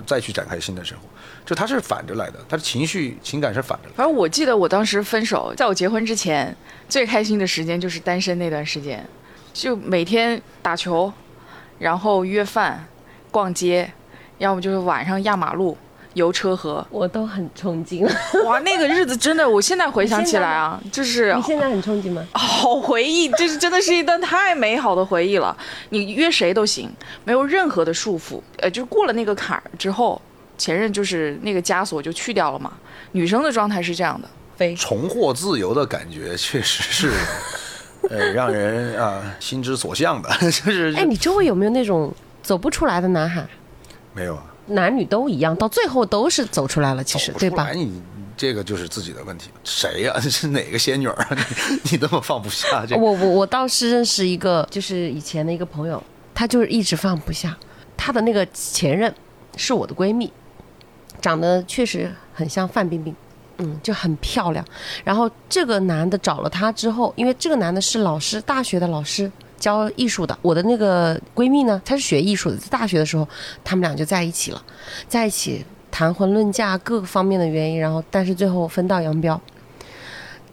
[0.05, 1.03] 再去展开新的生活。
[1.45, 3.93] 就他是反着来的，他的情绪情感是反着来。
[3.95, 6.55] 反正我记得我当时分手，在我结婚之前，
[6.89, 9.05] 最开心的时间就是单身那段时间，
[9.53, 11.11] 就每天打球，
[11.79, 12.85] 然后约饭、
[13.29, 13.91] 逛街，
[14.39, 15.77] 要么就是晚上压马路、
[16.15, 16.85] 游车河。
[16.89, 18.03] 我都很憧憬。
[18.43, 22.25] 哇，那个日子真的，我现在回想起来啊，就是你现在很憧憬吗？
[22.33, 25.55] 好回忆， 这是真的是一段太美好的回忆了。
[25.89, 26.91] 你约谁都行，
[27.23, 28.41] 没有任何的束缚。
[28.57, 30.19] 呃，就过了那个坎儿之后，
[30.57, 32.73] 前任就是那个枷锁就去掉了嘛。
[33.11, 37.11] 女生的状态是这样的，飞重获自由的感觉，确实是，
[38.09, 40.29] 呃，让人啊心之所向的。
[40.39, 43.45] 就是哎，你周围有没有那种走不出来的男孩？
[44.13, 47.71] 没有啊，男女都一样，到最后都是走出来了，其实对吧？
[47.71, 48.01] 你
[48.37, 49.49] 这个就是自己的问题。
[49.63, 51.29] 谁呀、这 是哪个仙女儿啊？
[51.83, 53.01] 你你这么放不下这个？
[53.01, 56.01] 我我我倒是认识一个，就是以前的一个朋友，
[56.33, 57.55] 她就是一直放不下。
[57.95, 59.13] 她的那个前任
[59.55, 60.31] 是我的闺蜜，
[61.21, 63.15] 长得确实很像范冰冰，
[63.59, 64.65] 嗯，就很漂亮。
[65.03, 69.31] 然后这个男的找了她之后，因为这个男的是老师，大学的老师。
[69.65, 73.27] 教艺术的，我的那个闺蜜呢，她是学艺术的，在大学的时候，
[73.63, 74.63] 他们俩就在一起了，
[75.07, 79.41] 在一起谈婚论嫁各个方面的原因，然后但是最后分道扬镳。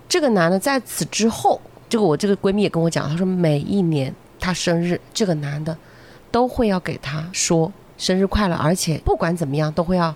[0.09, 5.77] 这个男的在此之后，这个我这个闺蜜也跟我讲，她说每一年她生日，这个男的
[6.31, 10.15] 都会要给她说生日快乐，而且不管怎么样都会要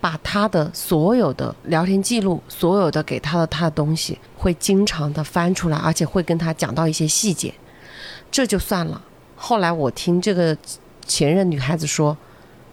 [0.00, 7.54] 把他的所有的聊天记录，所有的给他的他的东西，会经常的翻出来，而且会跟他讲到一些细节。
[8.30, 9.02] 这就算了。
[9.36, 10.56] 后来我听这个
[11.06, 12.16] 前任女孩子说，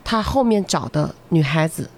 [0.04, 1.90] 她后面找的女孩子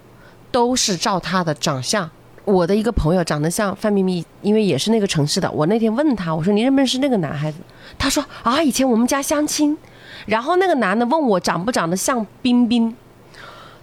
[0.50, 2.10] 都是照她的长相。
[2.44, 5.50] 我的一个朋友长得像范冰冰，因为也是那个城市的。
[5.50, 7.58] 我那天问他，我说你认不认识那个男孩子？
[7.98, 9.76] 他说啊，以前我们家相亲，
[10.26, 12.94] 然后那个男的问我长不长得像冰冰。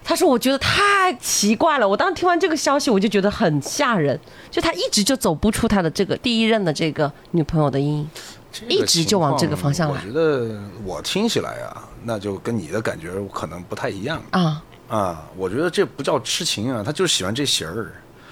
[0.06, 4.20] 他说：“我觉得太奇怪了。”我当时听完这个消息，我就觉得很吓人。
[4.52, 8.10] 就他一直就走不出他的这个第一任的这个女朋友的阴影。
[8.54, 14.62] 这一直就往这个方向来我觉得我听起来啊，那就跟你的感觉可能不太一样啊。
[14.88, 15.24] 啊。
[15.36, 17.92] 我觉得这不叫痴情啊，他就是喜欢这型儿，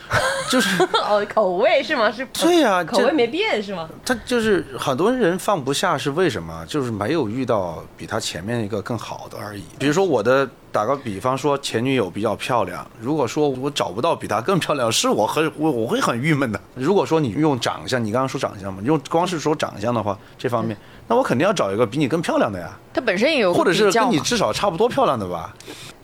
[0.51, 2.11] 就是哦，口味是吗？
[2.11, 3.89] 是对呀这口味没变是吗？
[4.05, 6.63] 他就是很多人放不下是为什么？
[6.67, 9.63] 就是没有遇到比他前面一个更好的而已。
[9.79, 16.59] 比如说我的打个比方说前女友比较漂亮，如果说我找不到比她更漂亮，是我很我我会很郁闷的。
[16.75, 25.53] 如果说你用长相，你刚刚说长相嘛，用光是说长相的话，这方面，那我肯定要找一个比你更漂亮的呀，她本身也有或者是跟你至少差不多漂亮的吧。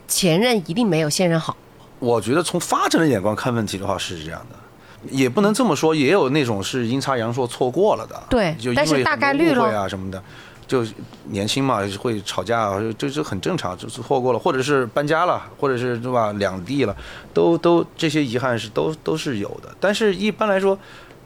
[0.08, 1.56] 前任一定没有现任好。
[2.00, 8.22] 我觉得从发展的眼光看问题的话是这样的，也不能这么说，也有那种是阴差阳错错过了的。
[8.30, 10.22] 对就因但是大为很多概率咯误会啊什么的，
[10.68, 10.86] 就
[11.30, 16.96] 年轻嘛会吵架，这这很正常，就是错过了，或者是搬家了，或者是对吧两地了，
[17.34, 19.74] 都都这些遗憾是都都是有的。
[19.80, 20.78] 但是一般来说，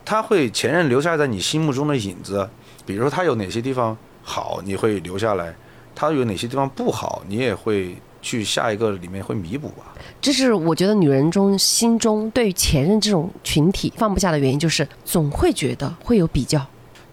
[0.06, 2.48] 他会前任留下在你心目中的影子，
[2.86, 5.52] 比如说他有哪些地方好，你会留下来；
[5.96, 9.94] 他有哪些地方不好，你也会去下一个里面会弥补吧。
[10.22, 16.64] 这是我觉得女人中心中对于前任这种群体放不下的原因，就是总会觉得会有比较。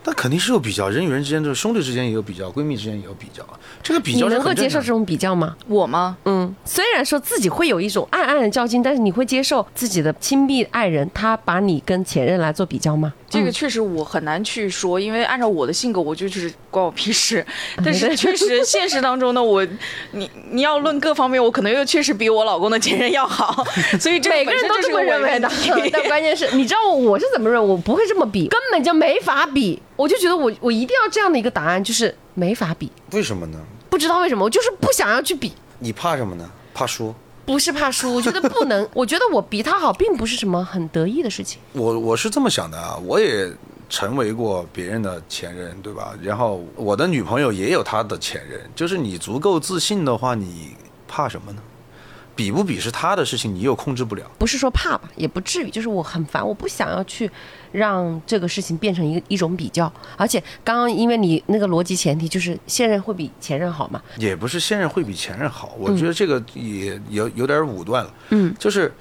[0.08, 3.46] 那肯定是有比较，人与人之间，就是兄弟之间也有比较，闺蜜之间也有比较。
[3.82, 4.86] 这个比较你能够接受这。
[4.86, 5.54] 种比较吗？
[5.66, 6.16] 我吗？
[6.24, 13.12] 嗯，虽然说自己会有一种暗暗的较劲，但是你会接受自己的亲密爱人他把你跟前任来做比较吗？
[13.30, 17.44] 这个嗯确实我很难去说，因为按照我的性格，我就是关我屁事。
[17.84, 19.66] 但是确实现实当中呢，我
[20.12, 23.64] 你你要论各方面，我可能又确实比我老公的前任要好，
[24.00, 25.50] 所以这每个人都这么认为的，
[25.92, 27.68] 但关键是，你知道我是怎么认为？
[27.68, 29.82] 我不会这么比，根本就没法比。
[29.96, 32.90] 我就觉得我我一定要这样的一个答案，就是没法比。
[33.12, 33.58] 为什么呢？
[33.90, 36.50] 不知道为什么，我就是不想要去比，你怕什么呢？
[36.72, 37.14] 怕输。
[37.48, 38.86] 不是怕输，我觉得不能。
[38.92, 41.58] 我觉得我比他好，并不是什么很得意的事情。
[41.72, 43.50] 我我是这么想的啊，我也
[43.88, 46.12] 成为过别人的前任，对吧？
[46.20, 50.76] 然后我的女朋友也有她的前任，就是你足够自信的话，你
[51.08, 51.62] 怕什么呢？
[52.38, 54.22] 比不比是他的事情，你又控制不了。
[54.38, 57.28] 不是说怕吧，也不至于，就是我很烦，我不想要去
[57.72, 59.92] 让这个事情变成一个一种比较。
[60.16, 68.14] 而且刚刚因为你那个逻辑前提就是现任会比前任好嘛，也不是现任会比前任好，我觉得这个也有有点武断了。
[68.30, 68.94] 嗯，就是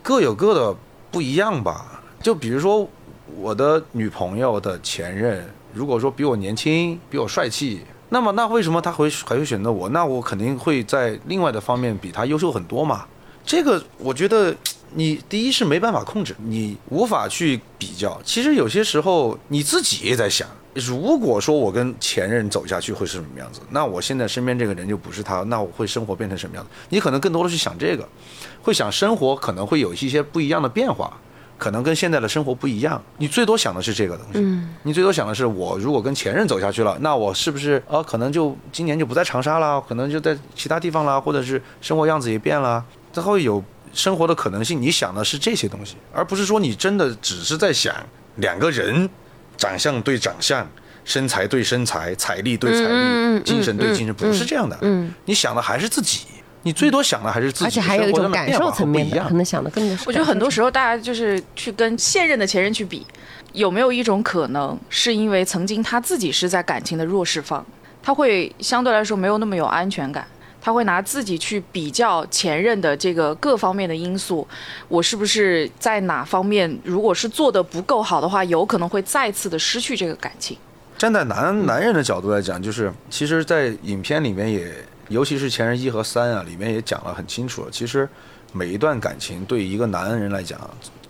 [0.00, 0.74] 各有各的
[1.10, 2.00] 不一样吧。
[2.22, 2.88] 就比如说
[3.36, 9.88] 我的女朋友的前任，如果说比我年轻、比我帅气，那么那为什么他会还会选择我？
[9.88, 13.06] 那我肯定会在另外的方面比他优秀很多嘛。
[13.44, 14.54] 这个我觉得。
[14.92, 18.20] 你第一是没办法控制，你无法去比较。
[18.24, 26.70] 其实有些时候你自己也在想，如果说我跟前任走下去会是什么样子，那我现在身边这个人就不是他，那我会生活变成什么样子？
[26.88, 28.04] 你可能更多的去想这个，
[28.60, 31.16] 会想生活可能会有一些不一样的变化，
[31.60, 33.00] 可能跟现在的生活不一样。
[33.18, 44.80] 你最多想的是这个东西，嗯，你最多想的是我如果跟前任走下去了，那我是不是呃可能就今年就不在长沙了，可能就在其他地方了，或者是生活样子也变了，最后有生活的可能性。
[44.80, 47.94] 你想的是这些东西，而不是说你真的只是在想
[48.36, 49.08] 两个人
[49.56, 50.66] 长相对长相。
[51.02, 54.78] 身材对身材，财力对财力，精神对精神，嗯不是这样的。
[54.82, 56.26] 嗯，你想的还是自己，
[56.62, 60.04] 你最多想的还是自己，而且还有一种感受层面可能想的更多是。
[60.06, 63.06] 我觉得很多时候大家就是去跟现任的前任去比，
[63.52, 67.64] 有没有一种可能是因为曾经他自己是在感情的弱势方，
[68.02, 70.26] 他会相对来说没有那么有安全感。
[70.62, 74.46] 他会拿自己去比较前任的这个各方面的因素，
[74.88, 80.58] 我是不是在哪方面如果是做的不够好的话，有可能会再次的失去这个感情。
[80.98, 84.70] 站在男男人的角度来讲，就是其实，在影片里面也，
[85.10, 87.68] 尤其是前任一和三啊，里面也讲了很清楚了。
[87.70, 88.08] 其实
[88.52, 90.58] 每一段感情对一个男人来讲，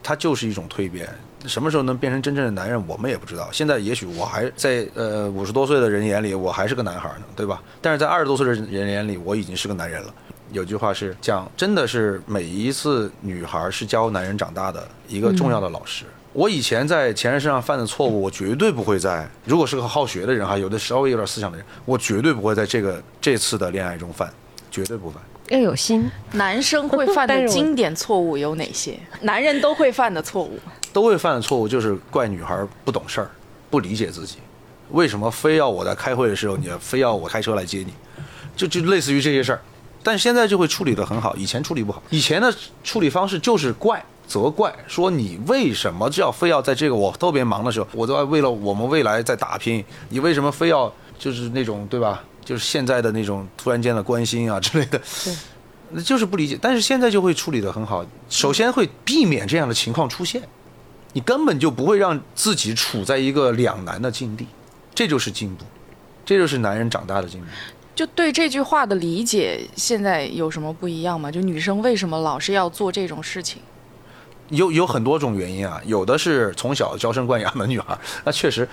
[0.03, 1.07] 它就是一种蜕变。
[1.47, 3.51] 什么时候能变成真正的男人，我们也不知道。
[3.53, 7.63] 现在也许我还在呃五十多岁的人眼里，我还是个男孩呢，对吧？
[7.83, 10.15] 但是在二十多岁的人眼里，我已经是个男人了。
[10.53, 16.05] 有句话是讲，真的是每一次女孩是教男人长大的一个重要的老师。
[16.33, 19.29] 我以前在前任身上犯的错误，我绝对不会在。
[19.45, 24.33] 如果是个好学的人哈，有的稍微有点思想的人，我绝对不会在这个这次的恋爱中犯，
[24.71, 25.21] 绝对不犯。
[25.49, 28.97] 要有心，男生会犯的 经典错误有哪些？
[29.23, 30.59] 男人都会犯的错误。
[30.93, 33.31] 都会犯的错误就是怪女孩不懂事儿，
[33.69, 34.39] 不理解自己。
[34.91, 37.93] 为什么非要我在开会的时候，你非要我开车来接你？
[38.55, 39.61] 就就类似于这些事儿。
[40.03, 42.03] 但现在就会处理得很好，以前处理不好。
[42.11, 52.23] 以前的处理方式就是怪、责怪，说你为什么就要非要在这个我特别忙的时候，我都要为了我们未来在打拼，你为什么非要就是那种对吧？
[52.45, 55.01] 就是现在的那种突然间的关心啊之类的，
[55.91, 56.59] 那就是不理解。
[56.61, 60.43] 但是现在就会处理得很好，首先会避免这样的情况出现。
[61.13, 64.47] 你根本就不会让自己处在一个两难的境地。
[64.95, 65.65] 这就是进步，
[66.25, 67.47] 这就是男人长大的进步。
[68.01, 71.31] 就对这句话的理解，现在有什么不一样吗？
[71.31, 73.61] 就女生为什么老是要做这种事情？
[74.49, 78.67] 有有很多种原因啊，有的是从小娇生惯养的女孩， 那确实，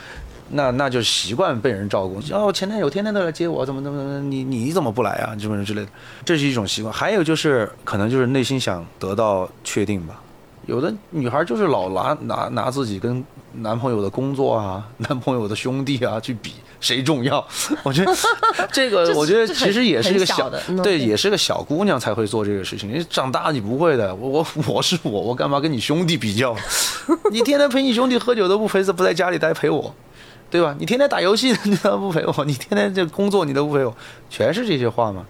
[0.51, 2.21] 那那就习惯被人照顾。
[2.31, 5.35] 哦，前男友天天都来接我，怎么怎么怎么，你你怎么不来啊？
[5.37, 5.89] 什么之类的，
[6.23, 6.93] 这是一种习惯。
[6.93, 10.21] 还有就是可能就是内心想得到确定吧。
[10.67, 13.21] 有的女孩就是老拿拿拿自己跟
[13.55, 17.45] 男朋友的工作啊、 男朋友的兄弟啊去比谁重要。
[17.83, 18.15] 我觉得
[18.71, 20.51] 这个，我觉得其实也是一个很小
[20.83, 22.91] 对，也是个小姑娘才会做这个事情。
[22.91, 26.55] 你长大你不会的，我我我是我，我干嘛跟你兄弟比较？
[27.31, 29.93] 你天天陪你兄弟喝酒都不陪，不在家里待陪我，
[30.49, 30.75] 对吧？
[30.79, 33.95] 你天天打游戏你都不陪我，你天天这工作你都不陪我，
[34.29, 35.25] 全是这些话吗？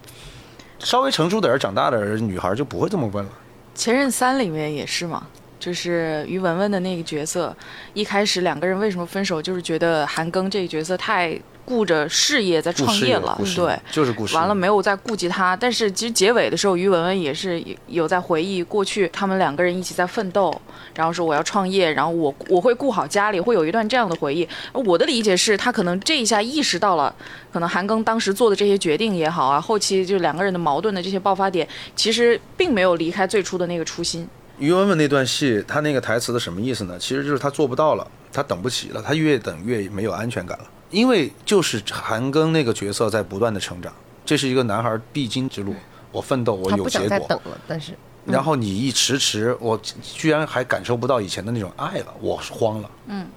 [0.79, 3.31] 稍微成熟点儿、长大点女孩就不会这么问了。
[3.79, 5.25] 《前任三》里面也是嘛，
[5.67, 7.53] 就是于文文的那个角色，
[7.93, 13.77] 一开始两个人为什么分手，就是觉得韩庚这个角色太顾着事业在创业了对。
[13.91, 14.34] 就是故事。
[14.34, 20.49] 完了没有再顾及他，但是其实结尾的时候，于文文也是有在回忆过去他们两个人一起在奋斗，
[20.95, 24.47] 然后说我要创业，然后我我会顾好家里，会有一段这样的回忆。
[24.71, 27.13] 我的理解是他可能这一下意识到了，
[27.51, 34.25] 可能韩庚当时做的这些决定也好啊，后期就两个人的矛盾的这些爆发点，其实并没有离开最初的那个初心。
[34.60, 36.98] 于文文那段戏，他那个台词的什么意思呢？
[37.00, 40.65] 其实就是他做不到了，他等不起了，他越等越没有安全感了。
[40.89, 43.93] 因为就是韩庚那个角色在不断的成长，
[44.26, 45.76] 这是一个男孩必经之路。
[46.12, 47.28] 我奋斗，我有结果。
[47.28, 47.93] 等了，但是
[48.26, 52.89] 然后你一迟迟，我居然还感受不到以前的那种爱了，我慌了。
[53.08, 53.28] 嗯，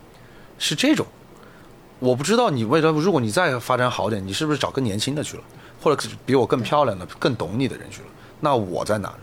[0.59, 1.07] 是这种。
[1.99, 5.43] 我不知道你为了，如果你再发展好点，你是不是找更年轻的去了，
[5.83, 8.09] 或者比我更漂亮的、更懂你的人去了？
[8.41, 9.19] 那我在哪呢？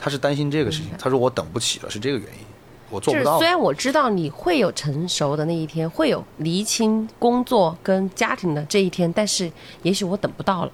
[0.00, 2.44] 他是担心这个事情，他说我等不起了，是这个原因，
[2.88, 3.46] 我做不到就是虽。
[3.46, 9.50] 然我知道你会有成熟的那一天，会有厘清工作跟家庭的这一天，但是
[9.82, 10.72] 也许我等不到了，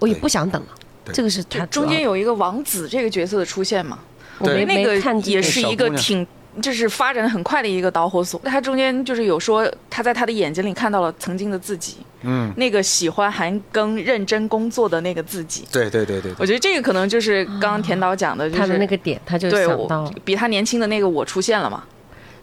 [0.00, 0.68] 我也不想等了。
[1.04, 4.00] 对这个是他中间有一个王子这个角色的出现嘛，
[4.40, 6.26] 我没那个看也是一个挺。
[6.60, 8.40] 就是发展的很快的一个导火索。
[8.44, 15.66] 他中间就是有说，他在他的眼睛里看到了曾经的自己，嗯，那个喜欢韩庚、认真工作的那个自己。
[15.72, 21.82] 对对对对对，我觉得这个可能就是刚刚田导讲的，就是他的那个点，他就对我想到了，比他年轻的那个我出现了嘛。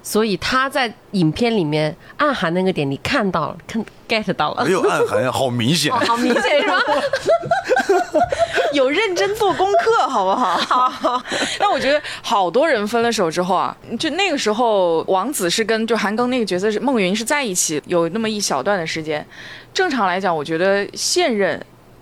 [0.03, 5.97] 所以他在影片里面暗含那个点，你看到了，看 get 到了没，有暗含呀， 好明显哦。
[6.05, 6.79] 好明显是吧？
[8.73, 10.57] 有认真做功课，好不好？
[10.89, 11.21] 好。
[11.59, 19.25] 那我觉得好多人分了手之后啊，就那个时候，王子是跟就韩庚那个角色是孟云是在一起，有那么一小段的时间。
[19.73, 21.61] 正常来讲，我觉得现任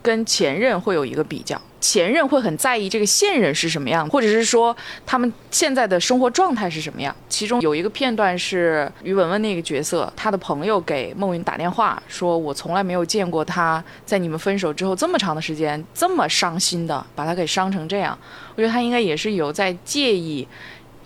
[0.09, 7.15] 跟前任会有一个比较，前任会很在意这个现任是什么样，或者是说他们现在的生活状态是什么样。
[7.29, 18.17] 其中有一个片段是于文文那个角色，他的朋友给孟云打电话说：“我从来没有见过他在你们分手之后这么长的时间这么伤心的，把他给伤成这样。”
[18.57, 20.47] 我觉得他应该也是有在介意。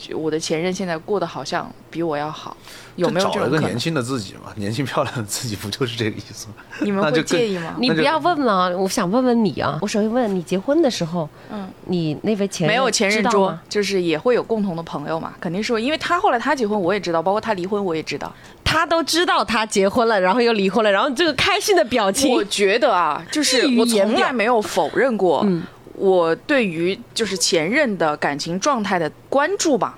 [0.06, 2.58] 就我的前任现在过得好像比我要好，
[2.98, 3.80] 有没有这种可能找了个年？
[3.80, 4.52] 轻的自己嘛？
[4.56, 6.56] 年轻漂亮的自己不就是这个意思吗？
[6.82, 7.76] 你们会那就更介意吗？
[7.80, 9.80] 你不要问了，我想问问你啊。
[9.82, 18.34] 我首先问你，结婚的时候，嗯，你那位前任没有前任桌就是也会有共同的朋友嘛，肯定是会因为他后来他结婚我也知道，包括他离婚我也知道。
[18.66, 25.62] 他都知道他结婚了，然后又离婚了，然后这个开心的表情我，觉得啊，就是我从来没有否认过，嗯
[25.94, 29.98] 我对于就是前任的感情状态的关注吧。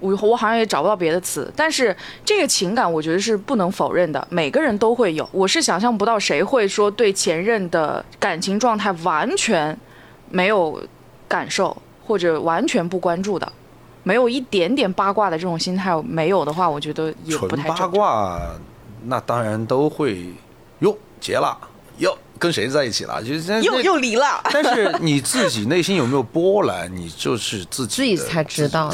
[0.00, 5.28] 我我好像也找不到别的词，但是这个情感我觉得是不能否认的，每个人都会有。
[5.32, 9.76] 我是想象不到谁会说对前任的感情状态完全
[10.30, 10.80] 没有
[11.26, 13.52] 感受，或者完全不关注的，
[14.04, 17.90] 没有一点点八卦的这种心态没有的话，我觉得也不太正常。
[17.90, 18.40] 卦，
[19.06, 20.32] 那当然都会
[20.78, 21.58] 哟结了
[21.98, 28.90] 哟跟谁在一起了，就是那又又离了， 但是你自己内心有没有波澜，你就是自己自己才知道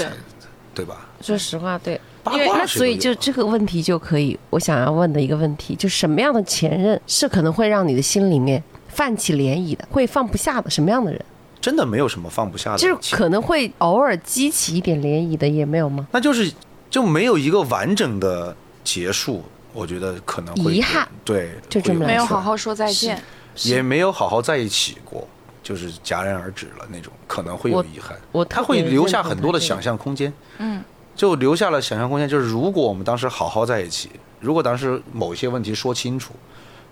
[0.74, 1.06] 对吧？
[1.20, 2.00] 说实话，对。
[2.24, 10.70] 八因为那卦所以就这个问题就可以，我想要问的一个问题，就什么样的前任是可能会让你的心里面泛起涟漪的，会放不下的？
[10.70, 11.22] 什么样的人，
[11.60, 16.08] 真的没有什么放不下的，就是可能会偶尔激起一点涟漪的，也没有吗？
[16.12, 16.50] 那就是
[16.88, 23.20] 就没有一个完整的结束，我觉得可能会遗憾，对，就这么没有好好说再见。
[23.62, 25.28] 也没有好好在一起过，
[25.62, 28.18] 就是戛然而止了那种，可能会有遗憾。
[28.32, 30.82] 我他会留下很多的想象空间，嗯，
[31.14, 32.28] 就留下了想象空间。
[32.28, 34.10] 就是如果我们当时好好在一起，
[34.40, 36.34] 如果当时某一些问题说清楚，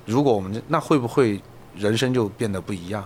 [0.04, 1.40] 如果我们那会不会
[1.76, 3.04] 人生就变得不一样？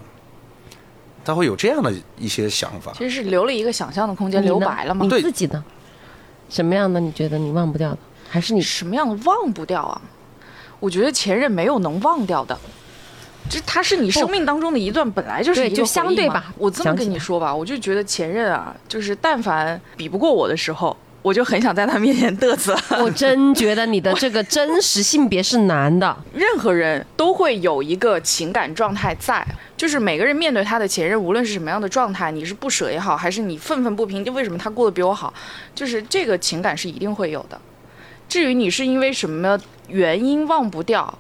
[1.25, 2.93] 他会有这样的一些想法。
[2.93, 5.09] 其实是留了一个想象的空间，留白了嘛你。
[5.11, 5.61] 对自己的？
[6.49, 7.01] 什么样的？
[7.01, 7.99] 你觉得你忘不掉的？
[8.37, 9.99] 还是你什么样的忘不掉啊？
[10.79, 12.55] 我觉得前任没有能忘掉的。
[13.49, 22.77] 这他是你生命当中的一段，本来就是一个对就相对吧我这么跟你说吧，我就觉得前任啊，就是但凡比不过我的时候，我就很想在他面前嘚瑟。
[23.01, 29.43] 我 真觉得你的这个真实性别是男的，任何人都会有一个情感状态在，
[29.79, 35.33] 就是每个人面对他的前任，无论是什么样的状态，你是不舍也好，还是你愤愤不平，就为什么他过得比我好，
[35.75, 37.59] 就是这个情感是一定会有的。
[38.29, 39.59] 至于你是因为什么
[39.89, 41.19] 原因忘不掉，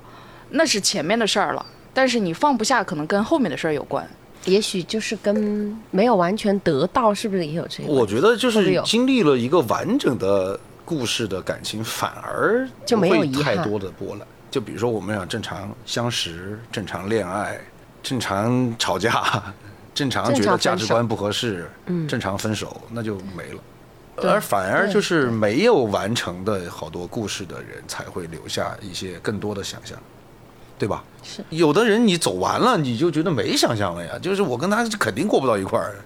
[0.50, 1.64] 那是前面的事儿了。
[1.94, 4.06] 但是你放不下，可能跟后面的事儿有关。
[4.44, 7.92] 也许就是跟没有完全得到，是不是也有这个？
[7.92, 14.26] 我觉得就是经历了一个完整的故事的感情，反而就没有太多的波澜。
[14.50, 17.58] 就比如说我们俩正常相识、正常恋爱、
[18.02, 19.42] 正常吵架、
[19.92, 23.60] 正常觉得价值观不合适、嗯正常分手，那就没了。
[24.18, 29.98] 对而反而就是没有完成的好多故事的人，才会留下一些更多的想象，
[30.78, 31.04] 对吧？
[31.22, 35.96] 是有的人你走完了，你就觉得没想象了呀，就是我跟他肯定过不到一块儿，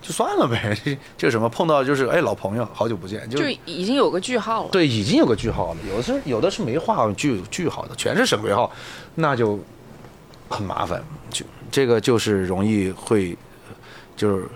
[0.00, 0.76] 就算了呗。
[1.16, 4.70] 就什么碰到就是哎老朋友，好久不见，就就已经有个句号了。
[4.70, 5.80] 对，已经有个句号了。
[5.88, 8.70] 有的是有的是没画句句号的，全是省略号，
[9.14, 9.58] 那就
[10.48, 11.02] 很麻烦。
[11.30, 13.36] 就这个就是容易会
[14.16, 14.46] 就是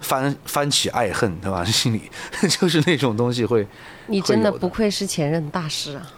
[0.00, 1.64] 翻翻起爱恨，对吧？
[1.66, 2.02] 心里
[2.48, 3.66] 就是那种东西会。
[4.06, 6.12] 你真的不愧是前任大师啊！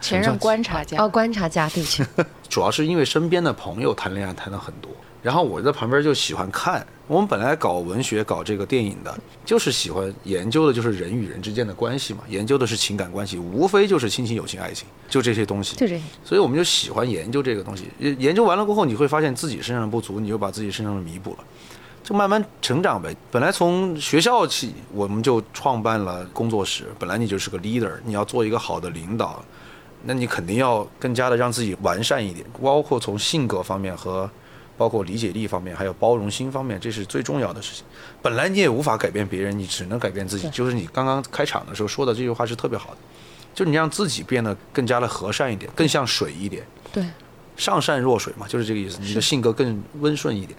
[0.00, 2.04] 前任观察家哦，观察家，对不起，
[2.48, 6.86] 主要是因为身边的朋友谈恋爱谈的很多，然后我在旁边就喜欢看。
[7.06, 15.76] 我们本来搞文学、搞这个电影的，就是喜欢研究的就是人与人之间的关系嘛，研究的是情感关系，无非就是亲情、友情、爱情，就这些东西。
[15.76, 16.02] 就这些。
[16.24, 17.88] 所以我们就喜欢研究这个东西。
[17.98, 21.38] 研研究完了过后，你会发现自己身上的不足，你就把自己身上的弥补了，
[22.04, 23.16] 就慢慢成长呗。
[23.32, 26.84] 本来从学校起，我们就创办了工作室。
[26.98, 29.42] 本来你就是个 leader，你要做一个好的领导，
[30.04, 34.30] 那你肯定要更加的让自己完善一点，包括从性格方面和
[34.76, 37.84] 包括理解力方面，还有包容心方面，这是最重要的事情。
[38.20, 40.50] 本来你也无法改变别人，你只能改变自己。
[40.50, 42.96] 就是你刚刚开场的时候说的这句话是特别好的，
[43.54, 46.66] 就是你让自己变得更加的和善一点，更像水一点。
[46.92, 47.02] 对，
[47.56, 48.98] 上善若水嘛，就是这个意思。
[49.00, 50.58] 你的性格更温顺一点，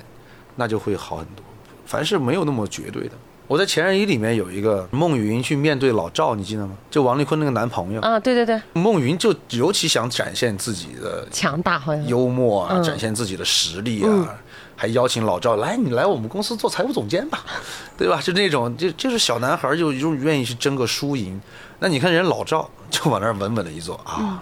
[0.55, 1.43] 那就会好很多。
[1.85, 3.11] 凡事没有那么绝对的。
[3.47, 6.75] 我在《前任一》里面有一个孟云去面对老赵，你记得吗？
[6.89, 12.07] 就王丽坤那个男朋友，啊，对对对，孟云就尤其想展现自己的强大好像。
[12.07, 14.27] 幽默啊，嗯展现自己的实力啊，嗯
[14.75, 17.45] 还邀请老赵来，你来我们公司做财务总监吧，
[17.95, 18.19] 对吧？
[18.19, 21.39] 就那种就就是小男孩就就愿意去争个输赢。
[21.77, 24.39] 那你看人老赵就往那儿稳稳的一坐啊，嗯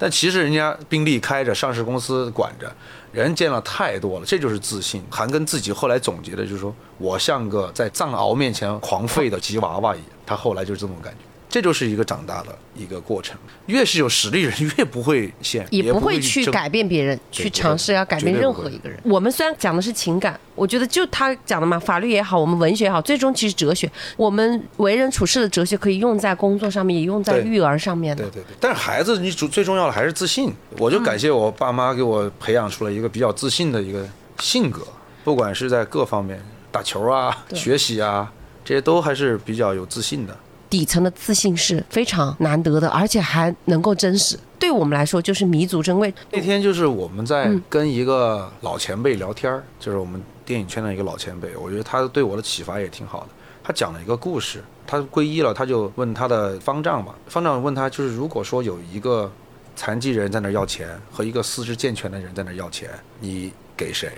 [0.00, 2.72] 但其实人家宾利开着，上市公司管着，
[3.12, 5.04] 人见了太多了，这就是自信。
[5.10, 11.29] 韩庚自己后来总结的就是说，我像个在藏獒面前狂吠的吉娃娃一样，他后来就是这种感觉。
[11.50, 13.36] 这就是一个长大的一个过程。
[13.66, 18.98] 越是有实力人，越不会陷，也不会去改变别人，去尝试要改变任何一个人。
[19.02, 28.30] 我们虽然讲的是情感，我觉得就他讲的嘛，法律也好，我们文学也好，最终其实哲学，我们为人处事的哲学可以用在工作上面，也用在育儿上面的对。
[28.30, 30.52] 对对，但是孩子你主最重要的还是自信。
[30.78, 34.86] 我就感谢我爸妈给我培养出了一个比较自信的一个性格，
[35.24, 36.40] 不管是在各方面，
[36.70, 38.32] 打球啊、学习啊，
[38.64, 40.36] 这些都还是比较有自信的。
[40.70, 44.38] 底层的自信是非常难得的，而且还能够真实。
[44.58, 46.14] 对我们来说，就是弥足珍贵。
[46.30, 53.28] 那天就是我们在嗯跟一个老前辈聊天儿，就是我们电影圈的一个老前辈，我觉得他对我的启发也挺好的。
[53.64, 59.30] 他讲了一个故事，他皈依了，他就问他的方丈嘛，方丈问他就是如果说有一个
[59.74, 64.12] 残疾人在那儿要钱，和一个四肢健全的人在那儿要钱，你给谁？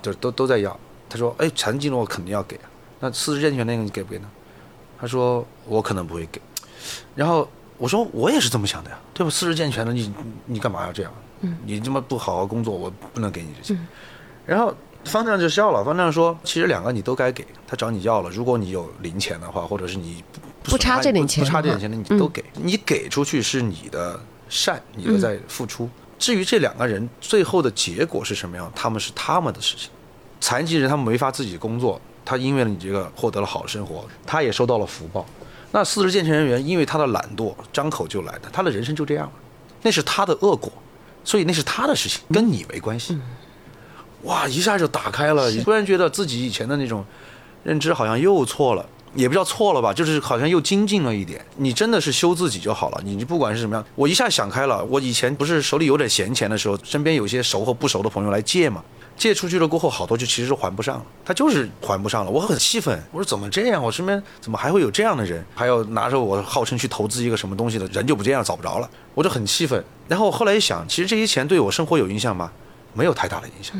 [0.00, 0.78] 就都都在要。
[1.08, 2.70] 他说，哎，残疾人我肯定要给啊，
[3.00, 4.28] 那四肢健全那个你给不给呢？
[5.00, 6.40] 他说我可能不会给。
[7.14, 7.48] 然后
[7.78, 9.30] 我说我也是这么想的呀，对吧？
[9.30, 10.14] 四肢健全的你你
[10.46, 11.12] 你干嘛要这样？
[11.64, 13.88] 你这么不好好工作，我不能给你这钱。
[14.44, 14.74] 然后
[15.06, 20.22] 方丈就笑了，方丈说：“其实两个你都该给，他找你要了，如果你有零钱的话，或者是你
[20.62, 22.44] 不不差这点钱不差这点钱的，你都给。
[22.54, 24.20] 你给出去是你的
[24.50, 25.88] 善，你的在付出。
[26.18, 29.88] 至于这两个人最后的结果是什么样，他们是他们的事情。
[30.40, 31.98] 残疾人他们没法自己工作，
[32.30, 35.26] 他因为了你这个获得了好生活，他也收到了福报。
[35.72, 39.32] 那四肢健全人员因为他的懒惰，张口就来的，他的人生就这样了，
[39.82, 40.72] 那是他的恶果，
[41.24, 43.18] 所以那是他的事情，跟你没关系。
[44.22, 47.04] 哇，一下就打开了，突然觉得自己以前的那种
[47.64, 48.86] 认知好像又错了。
[49.16, 51.44] 也不叫错了吧，就是好像又精进了一点。
[51.56, 54.84] 你真的是修自己就好了，你你不管是什么样，我一下想开了。
[54.84, 58.84] 我以前不是手里有点闲钱的时候，身边有些熟和不熟的朋友来借嘛，
[59.20, 62.30] 借出去了过后，好多就其实还不上了，他就是还不上了。
[62.30, 63.84] 我很气愤，我说怎么这样？
[63.84, 65.44] 我身边怎么还会有这样的人？
[65.54, 69.84] 还有拿着我号称去投资一个什么东西的人就不这样，找不着了，我就很气愤。
[70.08, 72.50] 然后我后来一想，其实这些钱对我生活有影响吗？
[72.94, 73.76] 没有太大的影响。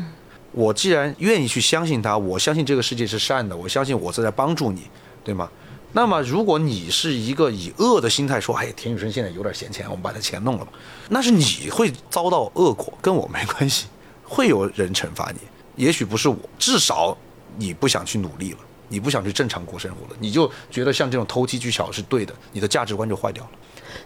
[0.51, 4.83] 我既然愿意去相信他，我相信这个世界是善的，我相信我是在帮助你，
[5.23, 5.49] 对吗？
[5.93, 10.71] 那么如果你是一个以恶的心态说，哎，田雨生现在有点闲钱，我们把他钱弄了吧，
[11.09, 13.87] 那是你会遭到恶果，跟我没关系，
[14.31, 15.39] 会有人惩罚你，
[15.75, 17.17] 也许不是我，至少
[17.57, 23.51] 你不想去努力了，你不想去正常过生活了，你就觉得像这种投机取巧是对的，你的价值观就坏掉了，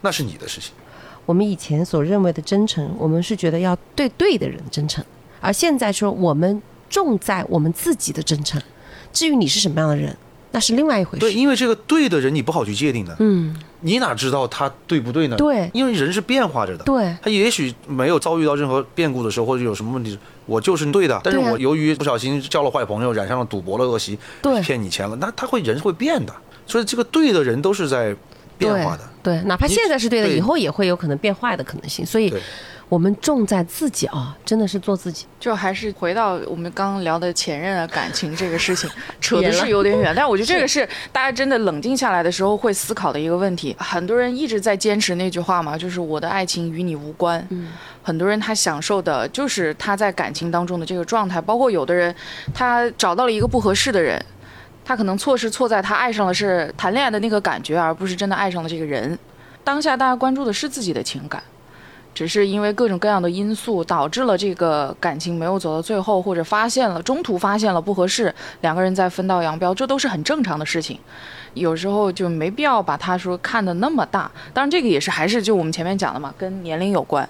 [0.01, 0.73] 那是你的事情。
[1.27, 5.05] 我们以前所认为的真诚，我们是觉得要对对的人真诚，
[5.39, 6.59] 而现在说我们
[6.89, 8.59] 重在我们自己的真诚。
[9.13, 10.17] 至于你是什么样的人，
[10.55, 11.37] 那是另外一回事对，事。
[11.37, 15.35] 因为这个对的人你不好去界定的，嗯，你哪知道他对不对呢？
[15.35, 16.83] 对因为人是变化着的。
[16.85, 21.19] 对他也许没有遭遇到任何变故的时候，或者有什么问题，我就是对的。
[21.21, 26.33] 但是我由于不小心交了坏朋友，染上了赌博的恶习，对骗你钱了，那他会人会变的。
[26.65, 28.15] 所以这个对的人都是在
[28.57, 29.03] 变化的。
[29.21, 32.05] 对，对，哪怕现在是对的，对以后也会有可能变坏的可能性。
[32.05, 32.41] 所以对，
[32.87, 35.25] 我们重在自己啊，真的是做自己。
[35.39, 43.75] 就还是回到我们刚刚聊的前任啊、感情这个事情， 扯的是有点远， 但我觉得这个是大家真的冷静下来的时候会思考的一个问题。
[43.79, 47.45] 很多人一直在坚持那句话嘛，就是我的爱情与你无关。
[47.49, 47.71] 嗯，
[48.03, 52.13] 很多人他享受的就是他在感情当中的这个状态，包括有的人
[52.53, 54.23] 他找到了一个不合适的人，
[54.85, 59.17] 他可能错是错在他爱上的是谈恋爱的那个感觉，而不是真的爱上了这个人。
[59.63, 61.41] 当下大家关注的是自己的情感。
[62.15, 70.97] 只是因为各种各样的因素导致了这个感情没有走到最后，或者发现了中途发现了不合适，两个人再分道扬镳，这都是很正常的事情。
[71.53, 74.31] 有时候就没必要把它说看得那么大。
[74.53, 77.27] 当然，这个也是还是就我们前面讲的嘛，跟年龄有关。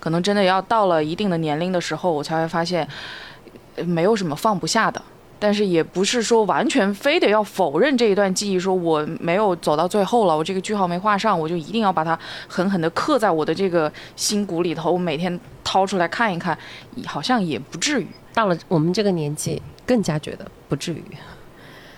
[0.00, 2.88] 可能真的要到了一定的年龄的时候，我才会发现，
[3.86, 5.00] 没有什么放不下的。
[5.42, 12.16] 但是也不是说完全非得要否认这一段记忆，说我没有走到最后了，我这个句号没画上，我就一定要把它
[12.46, 16.56] 狠狠地刻在我的这个心骨里头，我每天掏出来看一看，
[17.04, 21.02] 好像也不至于，到了我们这个年纪，更加觉得不至于。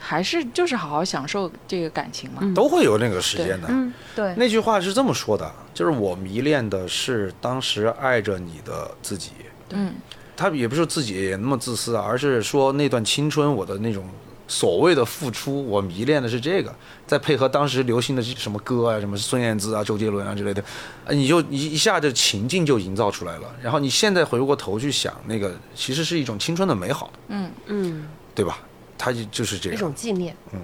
[0.01, 2.41] 还是就是好好享受这个感情嘛。
[2.55, 3.69] 都会有那个时间的。
[3.69, 9.33] 嗯，对，那句话是这么说的，就是我迷恋的是当时爱着你的自己。
[9.71, 9.95] 嗯，
[10.37, 14.09] 他也不是自己也那么自私啊，而是说那段青春我的那种
[14.47, 16.75] 所谓的付出，我迷恋的是这个，
[17.07, 20.63] 再配合当时流行的什么歌啊，什么孙燕姿啊、周杰伦啊之类的，
[21.07, 23.55] 呃你就一一下子情境就营造出来了。
[23.63, 28.59] 然后你现在回过头去想，那个其实是一种青春的美好，嗯嗯，对吧？
[28.97, 29.79] 他就就是这样一。
[29.79, 30.37] 种纪念。
[30.53, 30.61] 嗯，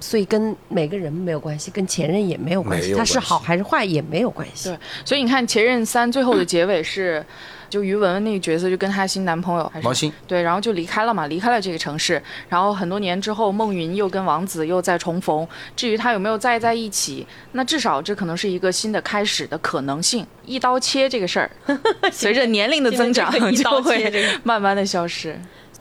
[0.00, 4.68] 所以跟每个人没有关系，跟前任也没有关系，他是好还是坏也没有关系。
[4.68, 7.24] 对，所以你看《前任三》最后的结尾是，
[7.68, 12.22] 就于文文那个角色就跟她新男朋友还是王鑫，对，然后就离开了嘛，离开了这个城市。
[12.48, 15.46] 然后很多年之后，孟云又跟王子又再重逢。
[15.74, 20.26] 至于他有没有再在一起，那至少这可能是一个新的开始的可能性。
[20.44, 21.50] 一刀切这个事儿，
[22.12, 25.38] 随着年龄的增长这个一就刀切会这个慢慢的消失。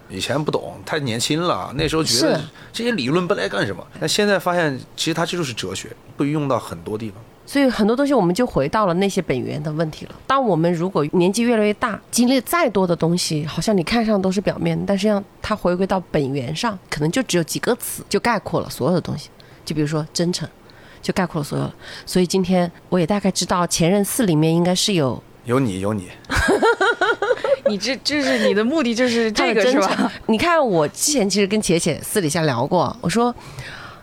[0.09, 2.39] 以前不懂，太年轻了，那时候觉得
[2.71, 3.85] 这些理论不来干什么？
[3.99, 7.19] 但现在发现，其实它这就是哲学，会用到很多地方。
[7.45, 10.15] 所以很多东西我们就回到了那些本源的问题了。
[10.25, 19.29] 当我们如果年纪越来越大，经历再多的东西，好像你看上都是表面，但实际上它回归到本源上，可能就只有几个词就概括了所有的东西。
[19.63, 20.47] 就比如说真诚，
[21.01, 21.73] 就概括了所有了。
[22.05, 26.09] 所以今天我也大概知道《前任四》里面应该是有有你有你，
[27.67, 30.11] 你这这是你的目的就是这个是吧？？
[30.27, 33.33] 你看，我之前其实跟浅浅私底下聊过，我说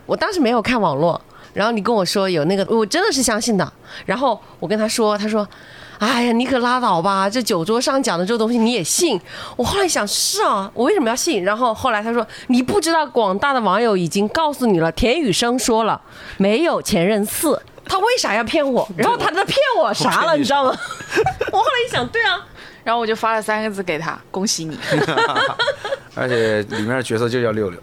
[0.05, 1.19] 我当时没有看网络，
[1.53, 3.73] 然后你跟我说有那个，我真的是相信的。
[4.05, 5.47] 然后我跟他说，他说。
[5.99, 7.29] 哎呀，你可拉倒吧！
[7.29, 9.17] 这酒桌上讲的这个东西你也信？
[9.55, 11.41] 我后来想，是啊，我为什么要信？
[11.45, 16.01] 然后后来他说，你不知道广大的网友已经告诉你了，田雨生说了
[16.37, 18.85] 没有前任四，他为啥要骗我？
[18.97, 20.75] 然后他在骗我啥了，你知道吗？
[21.53, 22.45] 我后来一想，对啊，
[22.83, 24.77] 然后我就发了三个字给他，恭喜你。
[26.15, 27.79] 而且里面的角色就叫六六，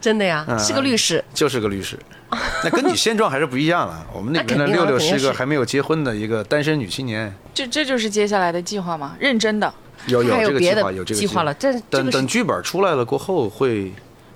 [0.00, 1.22] 真的呀，嗯是个律师。
[1.34, 1.98] 就是个律师。
[2.62, 4.06] 那跟你现状还是不一样了。
[4.12, 9.72] 我们那边的六六是一个还没有结婚的一个单身女青年，这这就是接下来的计划吗，认真的。
[10.06, 13.92] 有有有别的这个计划，有这个计划了，这这等个等剧本出来了过后会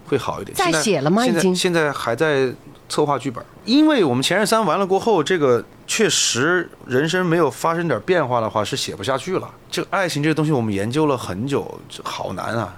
[0.07, 0.55] 会好一点。
[0.55, 2.53] 在写了吗现在已经现在还在
[2.89, 9.51] 策划剧本，因为我们前任三完了过后，这个确实人生没有发生点变化的话是写不下去了。
[9.71, 12.75] 这个爱情这个东西我们研究了很久，这好难啊。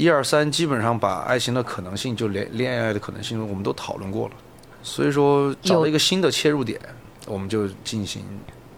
[0.00, 4.34] 一二三基本上把爱情的可能性，就恋恋爱的可能性，我们都讨论过了。
[4.82, 6.80] 所以说找有了一个新的切入点，
[7.26, 8.22] 我们就进行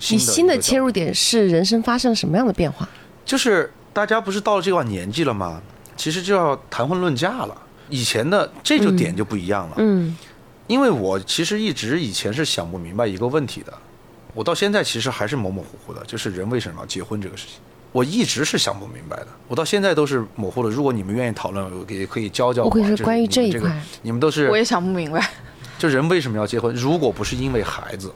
[0.01, 2.89] 新的你新的切入点是人生发生了什么样的变化？
[3.25, 5.63] 就是大家不是到了这把年纪了吗？
[5.97, 7.57] 其实就要谈婚论嫁了。
[7.89, 10.17] 以前的这就点就不一样了，嗯
[10.67, 13.73] 因为我其实一直以前是想不明白一个问题的，
[14.33, 17.57] 我到现在其实还是模模糊糊的，就是人为什么要结婚这个事情，
[17.93, 20.71] 我一直是想不明白的，我到现在都是模糊的。
[20.71, 22.79] 如果你们愿意讨论，我也可以教教我我。
[22.81, 25.31] 就是关于你们这个这一块你们都是我也想不明白。
[25.79, 26.75] 就人为什么要结婚？
[26.75, 28.13] 如果不是因为孩子，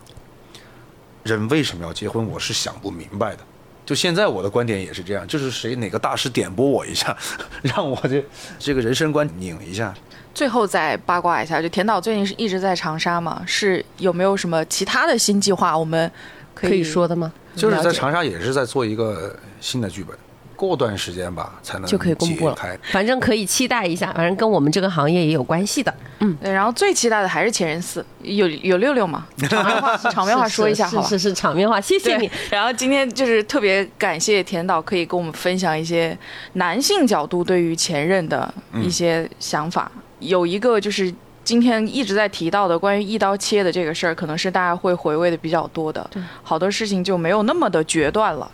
[1.24, 2.26] 人为什么要结婚？
[2.26, 3.40] 我是想不明白的。
[3.84, 7.16] 就现在我的观点也是这样，就是谁哪个大师点拨我一下，
[7.62, 8.24] 让我这
[8.58, 9.94] 这个人生观拧一下。
[10.34, 15.76] 最后再八卦一下，就田导最近是一直在长沙嘛，是有没有什么其他的新计划？
[15.76, 16.10] 我们
[16.56, 17.32] 可以说的吗？
[17.54, 20.16] 就是在长沙也是在做一个新的剧本，
[20.56, 22.76] 过段时间吧才能就可以公布了开。
[22.90, 25.94] 反正可以期待一下，反正跟我们这个行业也有关系的。
[26.20, 29.26] 嗯，然后最期待的还是前任四，有有六六吗？
[29.48, 31.08] 场面话，场面话说一下好吧？
[31.08, 36.16] 是是是场面话，谢谢你。，然后今天就是特别感谢田导，可以跟我们分享一些
[36.54, 38.52] 男性角度对于前任的
[38.82, 39.90] 一些想法。
[40.18, 41.12] 有一个就是
[41.46, 46.10] 今天一直在提到的关于一刀切的这个事儿，可能是大家会回味的比较多的。
[46.42, 48.50] 好多事情就没有那么的决断了。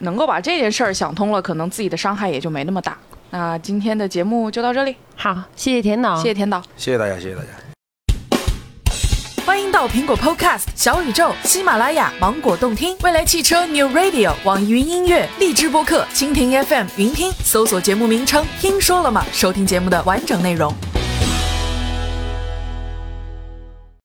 [0.00, 2.98] 能够把这件事儿想通了，可能自己的伤害也就没那么大。
[3.30, 6.62] 那今天的节目就到这里，好，谢谢田导，谢谢田导。
[6.76, 7.48] 谢谢大家，谢谢大家。
[9.46, 20.70] 欢迎到苹果 Podcast、小宇宙、喜马拉雅、芒果动听、未来汽车 New Radio、网易云音乐、荔枝播客、蜻蜓 FM、云听，搜索节目名称“听说了吗”，收听节目的完整内容。